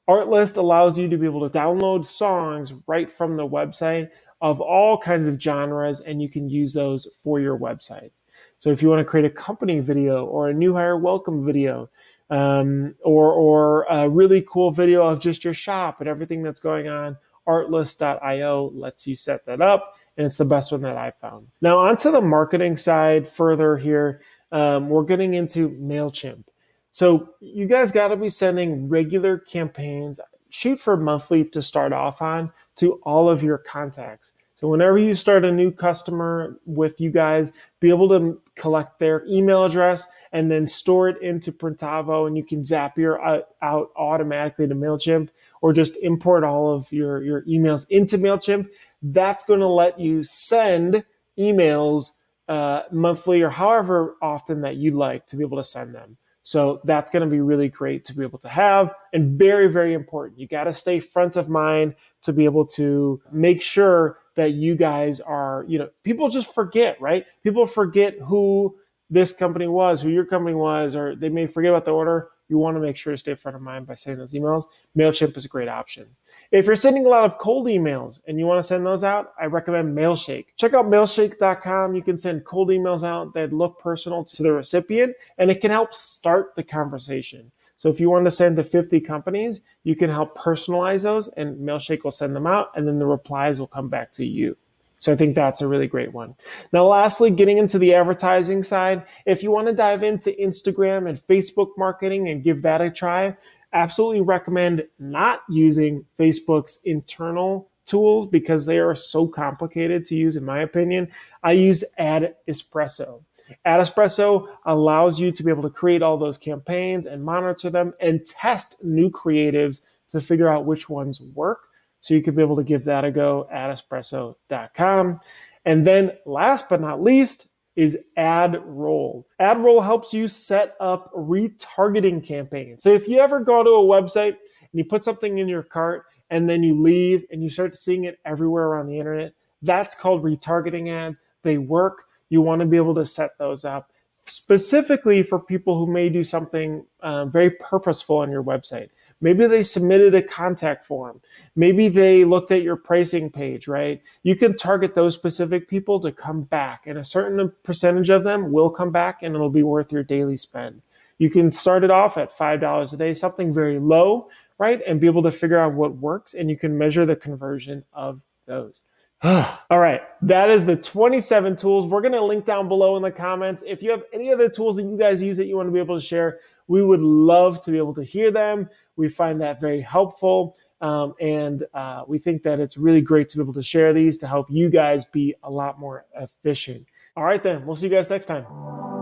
Artlist 0.08 0.56
allows 0.56 0.98
you 0.98 1.08
to 1.08 1.18
be 1.18 1.26
able 1.26 1.48
to 1.48 1.58
download 1.58 2.06
songs 2.06 2.72
right 2.86 3.12
from 3.12 3.36
the 3.36 3.46
website 3.46 4.08
of 4.40 4.60
all 4.60 4.98
kinds 4.98 5.26
of 5.26 5.40
genres, 5.40 6.00
and 6.00 6.22
you 6.22 6.28
can 6.28 6.48
use 6.48 6.72
those 6.74 7.08
for 7.22 7.40
your 7.40 7.58
website. 7.58 8.10
So 8.58 8.70
if 8.70 8.82
you 8.82 8.88
want 8.88 9.00
to 9.00 9.04
create 9.04 9.26
a 9.26 9.30
company 9.30 9.80
video 9.80 10.24
or 10.24 10.48
a 10.48 10.54
new 10.54 10.74
hire 10.74 10.96
welcome 10.96 11.44
video, 11.44 11.90
um, 12.30 12.94
or 13.04 13.32
or 13.32 13.82
a 13.84 14.08
really 14.08 14.42
cool 14.48 14.70
video 14.70 15.06
of 15.06 15.20
just 15.20 15.44
your 15.44 15.54
shop 15.54 16.00
and 16.00 16.08
everything 16.08 16.42
that's 16.42 16.60
going 16.60 16.88
on, 16.88 17.16
Artlist.io 17.46 18.72
lets 18.74 19.06
you 19.06 19.16
set 19.16 19.44
that 19.46 19.60
up, 19.60 19.96
and 20.16 20.26
it's 20.26 20.36
the 20.36 20.44
best 20.44 20.72
one 20.72 20.82
that 20.82 20.96
I've 20.96 21.18
found. 21.18 21.48
Now 21.60 21.78
onto 21.78 22.10
the 22.10 22.20
marketing 22.20 22.76
side 22.76 23.28
further 23.28 23.76
here, 23.76 24.22
um, 24.50 24.88
we're 24.88 25.04
getting 25.04 25.34
into 25.34 25.70
Mailchimp. 25.70 26.44
So 26.92 27.30
you 27.40 27.66
guys 27.66 27.90
got 27.90 28.08
to 28.08 28.16
be 28.16 28.28
sending 28.28 28.88
regular 28.88 29.38
campaigns. 29.38 30.20
Shoot 30.50 30.78
for 30.78 30.96
monthly 30.96 31.44
to 31.46 31.62
start 31.62 31.92
off 31.92 32.22
on 32.22 32.52
to 32.76 33.00
all 33.02 33.28
of 33.28 33.42
your 33.42 33.58
contacts. 33.58 34.34
So 34.60 34.68
whenever 34.68 34.98
you 34.98 35.16
start 35.16 35.44
a 35.44 35.50
new 35.50 35.72
customer 35.72 36.60
with 36.66 37.00
you 37.00 37.10
guys, 37.10 37.50
be 37.80 37.88
able 37.88 38.08
to 38.10 38.40
collect 38.54 39.00
their 39.00 39.24
email 39.26 39.64
address 39.64 40.06
and 40.30 40.50
then 40.50 40.66
store 40.66 41.08
it 41.08 41.20
into 41.20 41.50
Printavo, 41.50 42.28
and 42.28 42.36
you 42.36 42.44
can 42.44 42.64
zap 42.64 42.96
Zapier 42.96 43.42
out 43.62 43.90
automatically 43.96 44.68
to 44.68 44.74
Mailchimp, 44.74 45.30
or 45.62 45.72
just 45.72 45.96
import 45.96 46.44
all 46.44 46.72
of 46.72 46.92
your 46.92 47.22
your 47.22 47.42
emails 47.42 47.86
into 47.90 48.18
Mailchimp. 48.18 48.68
That's 49.02 49.44
going 49.44 49.60
to 49.60 49.66
let 49.66 49.98
you 49.98 50.22
send 50.22 51.04
emails 51.38 52.12
uh, 52.48 52.82
monthly 52.92 53.42
or 53.42 53.50
however 53.50 54.16
often 54.22 54.60
that 54.60 54.76
you'd 54.76 54.94
like 54.94 55.26
to 55.28 55.36
be 55.36 55.44
able 55.44 55.56
to 55.56 55.64
send 55.64 55.94
them. 55.94 56.18
So 56.42 56.80
that's 56.84 57.10
going 57.10 57.22
to 57.22 57.30
be 57.30 57.40
really 57.40 57.68
great 57.68 58.04
to 58.06 58.14
be 58.14 58.24
able 58.24 58.38
to 58.40 58.48
have 58.48 58.92
and 59.12 59.38
very, 59.38 59.68
very 59.68 59.94
important. 59.94 60.40
You 60.40 60.48
got 60.48 60.64
to 60.64 60.72
stay 60.72 60.98
front 60.98 61.36
of 61.36 61.48
mind 61.48 61.94
to 62.22 62.32
be 62.32 62.44
able 62.44 62.66
to 62.66 63.20
make 63.30 63.62
sure 63.62 64.18
that 64.34 64.52
you 64.52 64.74
guys 64.74 65.20
are, 65.20 65.64
you 65.68 65.78
know, 65.78 65.88
people 66.02 66.28
just 66.30 66.52
forget, 66.52 67.00
right? 67.00 67.24
People 67.44 67.66
forget 67.66 68.18
who 68.18 68.76
this 69.08 69.32
company 69.32 69.68
was, 69.68 70.02
who 70.02 70.08
your 70.08 70.24
company 70.24 70.54
was, 70.54 70.96
or 70.96 71.14
they 71.14 71.28
may 71.28 71.46
forget 71.46 71.70
about 71.70 71.84
the 71.84 71.92
order. 71.92 72.30
You 72.48 72.58
want 72.58 72.76
to 72.76 72.80
make 72.80 72.96
sure 72.96 73.12
to 73.12 73.18
stay 73.18 73.34
front 73.34 73.56
of 73.56 73.62
mind 73.62 73.86
by 73.86 73.94
sending 73.94 74.18
those 74.18 74.32
emails. 74.32 74.64
MailChimp 74.96 75.36
is 75.36 75.44
a 75.44 75.48
great 75.48 75.68
option. 75.68 76.06
If 76.50 76.66
you're 76.66 76.76
sending 76.76 77.06
a 77.06 77.08
lot 77.08 77.24
of 77.24 77.38
cold 77.38 77.66
emails 77.66 78.20
and 78.26 78.38
you 78.38 78.46
want 78.46 78.58
to 78.58 78.62
send 78.62 78.84
those 78.84 79.02
out, 79.02 79.32
I 79.40 79.46
recommend 79.46 79.96
Mailshake. 79.96 80.46
Check 80.56 80.74
out 80.74 80.86
mailshake.com. 80.86 81.94
You 81.94 82.02
can 82.02 82.18
send 82.18 82.44
cold 82.44 82.68
emails 82.68 83.04
out 83.04 83.32
that 83.34 83.52
look 83.52 83.78
personal 83.78 84.24
to 84.24 84.42
the 84.42 84.52
recipient 84.52 85.16
and 85.38 85.50
it 85.50 85.62
can 85.62 85.70
help 85.70 85.94
start 85.94 86.52
the 86.54 86.62
conversation. 86.62 87.50
So 87.78 87.88
if 87.88 87.98
you 87.98 88.10
want 88.10 88.26
to 88.26 88.30
send 88.30 88.56
to 88.56 88.64
50 88.64 89.00
companies, 89.00 89.62
you 89.82 89.96
can 89.96 90.10
help 90.10 90.36
personalize 90.36 91.02
those 91.02 91.28
and 91.28 91.56
Mailshake 91.58 92.04
will 92.04 92.10
send 92.10 92.36
them 92.36 92.46
out 92.46 92.68
and 92.76 92.86
then 92.86 92.98
the 92.98 93.06
replies 93.06 93.58
will 93.58 93.66
come 93.66 93.88
back 93.88 94.12
to 94.12 94.26
you. 94.26 94.56
So 95.02 95.12
I 95.12 95.16
think 95.16 95.34
that's 95.34 95.60
a 95.60 95.66
really 95.66 95.88
great 95.88 96.12
one. 96.12 96.36
Now, 96.72 96.86
lastly, 96.86 97.32
getting 97.32 97.58
into 97.58 97.76
the 97.76 97.92
advertising 97.92 98.62
side, 98.62 99.04
if 99.26 99.42
you 99.42 99.50
want 99.50 99.66
to 99.66 99.72
dive 99.72 100.04
into 100.04 100.30
Instagram 100.30 101.08
and 101.08 101.20
Facebook 101.20 101.70
marketing 101.76 102.28
and 102.28 102.44
give 102.44 102.62
that 102.62 102.80
a 102.80 102.88
try, 102.88 103.36
absolutely 103.72 104.20
recommend 104.20 104.84
not 105.00 105.40
using 105.48 106.04
Facebook's 106.16 106.78
internal 106.84 107.68
tools 107.84 108.28
because 108.28 108.64
they 108.64 108.78
are 108.78 108.94
so 108.94 109.26
complicated 109.26 110.06
to 110.06 110.14
use, 110.14 110.36
in 110.36 110.44
my 110.44 110.60
opinion. 110.60 111.08
I 111.42 111.50
use 111.50 111.82
Ad 111.98 112.36
Espresso. 112.48 113.24
Ad 113.64 113.80
Espresso 113.80 114.46
allows 114.64 115.18
you 115.18 115.32
to 115.32 115.42
be 115.42 115.50
able 115.50 115.64
to 115.64 115.70
create 115.70 116.02
all 116.02 116.16
those 116.16 116.38
campaigns 116.38 117.06
and 117.06 117.24
monitor 117.24 117.70
them 117.70 117.92
and 118.00 118.24
test 118.24 118.76
new 118.84 119.10
creatives 119.10 119.80
to 120.12 120.20
figure 120.20 120.48
out 120.48 120.64
which 120.64 120.88
ones 120.88 121.20
work. 121.20 121.62
So 122.02 122.14
you 122.14 122.22
could 122.22 122.36
be 122.36 122.42
able 122.42 122.56
to 122.56 122.62
give 122.62 122.84
that 122.84 123.04
a 123.04 123.10
go 123.10 123.48
adespresso.com. 123.52 125.20
And 125.64 125.86
then 125.86 126.12
last 126.26 126.68
but 126.68 126.80
not 126.80 127.02
least 127.02 127.48
is 127.74 127.96
AdRoll. 128.18 129.24
AdRoll 129.40 129.82
helps 129.82 130.12
you 130.12 130.28
set 130.28 130.74
up 130.80 131.10
retargeting 131.14 132.22
campaigns. 132.22 132.82
So 132.82 132.90
if 132.90 133.08
you 133.08 133.18
ever 133.20 133.40
go 133.40 133.62
to 133.62 133.70
a 133.70 134.02
website 134.02 134.36
and 134.60 134.72
you 134.72 134.84
put 134.84 135.04
something 135.04 135.38
in 135.38 135.48
your 135.48 135.62
cart 135.62 136.04
and 136.28 136.50
then 136.50 136.62
you 136.62 136.78
leave 136.78 137.24
and 137.30 137.42
you 137.42 137.48
start 137.48 137.74
seeing 137.74 138.04
it 138.04 138.18
everywhere 138.24 138.64
around 138.64 138.88
the 138.88 138.98
internet, 138.98 139.32
that's 139.62 139.94
called 139.94 140.22
retargeting 140.22 140.90
ads. 140.90 141.20
They 141.42 141.56
work 141.56 142.04
you 142.28 142.42
want 142.42 142.60
to 142.60 142.66
be 142.66 142.78
able 142.78 142.94
to 142.94 143.04
set 143.04 143.30
those 143.38 143.64
up 143.64 143.92
specifically 144.26 145.22
for 145.22 145.38
people 145.38 145.78
who 145.78 145.92
may 145.92 146.08
do 146.08 146.24
something 146.24 146.84
uh, 147.00 147.26
very 147.26 147.50
purposeful 147.50 148.18
on 148.18 148.30
your 148.30 148.42
website. 148.42 148.88
Maybe 149.22 149.46
they 149.46 149.62
submitted 149.62 150.14
a 150.14 150.22
contact 150.22 150.84
form. 150.84 151.20
Maybe 151.56 151.88
they 151.88 152.24
looked 152.24 152.50
at 152.50 152.62
your 152.62 152.76
pricing 152.76 153.30
page, 153.30 153.68
right? 153.68 154.02
You 154.24 154.36
can 154.36 154.56
target 154.56 154.94
those 154.94 155.14
specific 155.14 155.68
people 155.68 156.00
to 156.00 156.12
come 156.12 156.42
back, 156.42 156.86
and 156.86 156.98
a 156.98 157.04
certain 157.04 157.52
percentage 157.62 158.10
of 158.10 158.24
them 158.24 158.52
will 158.52 158.68
come 158.68 158.90
back 158.90 159.22
and 159.22 159.34
it'll 159.34 159.48
be 159.48 159.62
worth 159.62 159.92
your 159.92 160.02
daily 160.02 160.36
spend. 160.36 160.82
You 161.18 161.30
can 161.30 161.52
start 161.52 161.84
it 161.84 161.90
off 161.90 162.18
at 162.18 162.36
$5 162.36 162.92
a 162.92 162.96
day, 162.96 163.14
something 163.14 163.54
very 163.54 163.78
low, 163.78 164.28
right? 164.58 164.80
And 164.86 165.00
be 165.00 165.06
able 165.06 165.22
to 165.22 165.30
figure 165.30 165.58
out 165.58 165.74
what 165.74 165.96
works, 165.96 166.34
and 166.34 166.50
you 166.50 166.56
can 166.56 166.76
measure 166.76 167.06
the 167.06 167.16
conversion 167.16 167.84
of 167.92 168.20
those. 168.46 168.82
All 169.22 169.78
right, 169.78 170.00
that 170.22 170.50
is 170.50 170.66
the 170.66 170.74
27 170.74 171.54
tools. 171.54 171.86
We're 171.86 172.00
going 172.00 172.12
to 172.12 172.24
link 172.24 172.44
down 172.44 172.66
below 172.66 172.96
in 172.96 173.02
the 173.02 173.12
comments. 173.12 173.62
If 173.64 173.80
you 173.80 173.92
have 173.92 174.02
any 174.12 174.32
other 174.32 174.48
tools 174.48 174.76
that 174.76 174.82
you 174.82 174.98
guys 174.98 175.22
use 175.22 175.36
that 175.36 175.46
you 175.46 175.56
want 175.56 175.68
to 175.68 175.72
be 175.72 175.78
able 175.78 175.96
to 175.96 176.04
share, 176.04 176.40
we 176.66 176.82
would 176.82 177.00
love 177.00 177.60
to 177.64 177.70
be 177.70 177.78
able 177.78 177.94
to 177.94 178.02
hear 178.02 178.32
them. 178.32 178.68
We 178.96 179.08
find 179.08 179.40
that 179.40 179.60
very 179.60 179.80
helpful. 179.80 180.56
Um, 180.80 181.14
and 181.20 181.64
uh, 181.74 182.02
we 182.08 182.18
think 182.18 182.42
that 182.42 182.58
it's 182.58 182.76
really 182.76 183.00
great 183.00 183.28
to 183.30 183.38
be 183.38 183.42
able 183.42 183.54
to 183.54 183.62
share 183.62 183.92
these 183.92 184.18
to 184.18 184.26
help 184.26 184.48
you 184.50 184.68
guys 184.68 185.04
be 185.04 185.34
a 185.42 185.50
lot 185.50 185.78
more 185.78 186.06
efficient. 186.20 186.86
All 187.16 187.24
right, 187.24 187.42
then, 187.42 187.66
we'll 187.66 187.76
see 187.76 187.86
you 187.86 187.92
guys 187.92 188.10
next 188.10 188.26
time. 188.26 189.01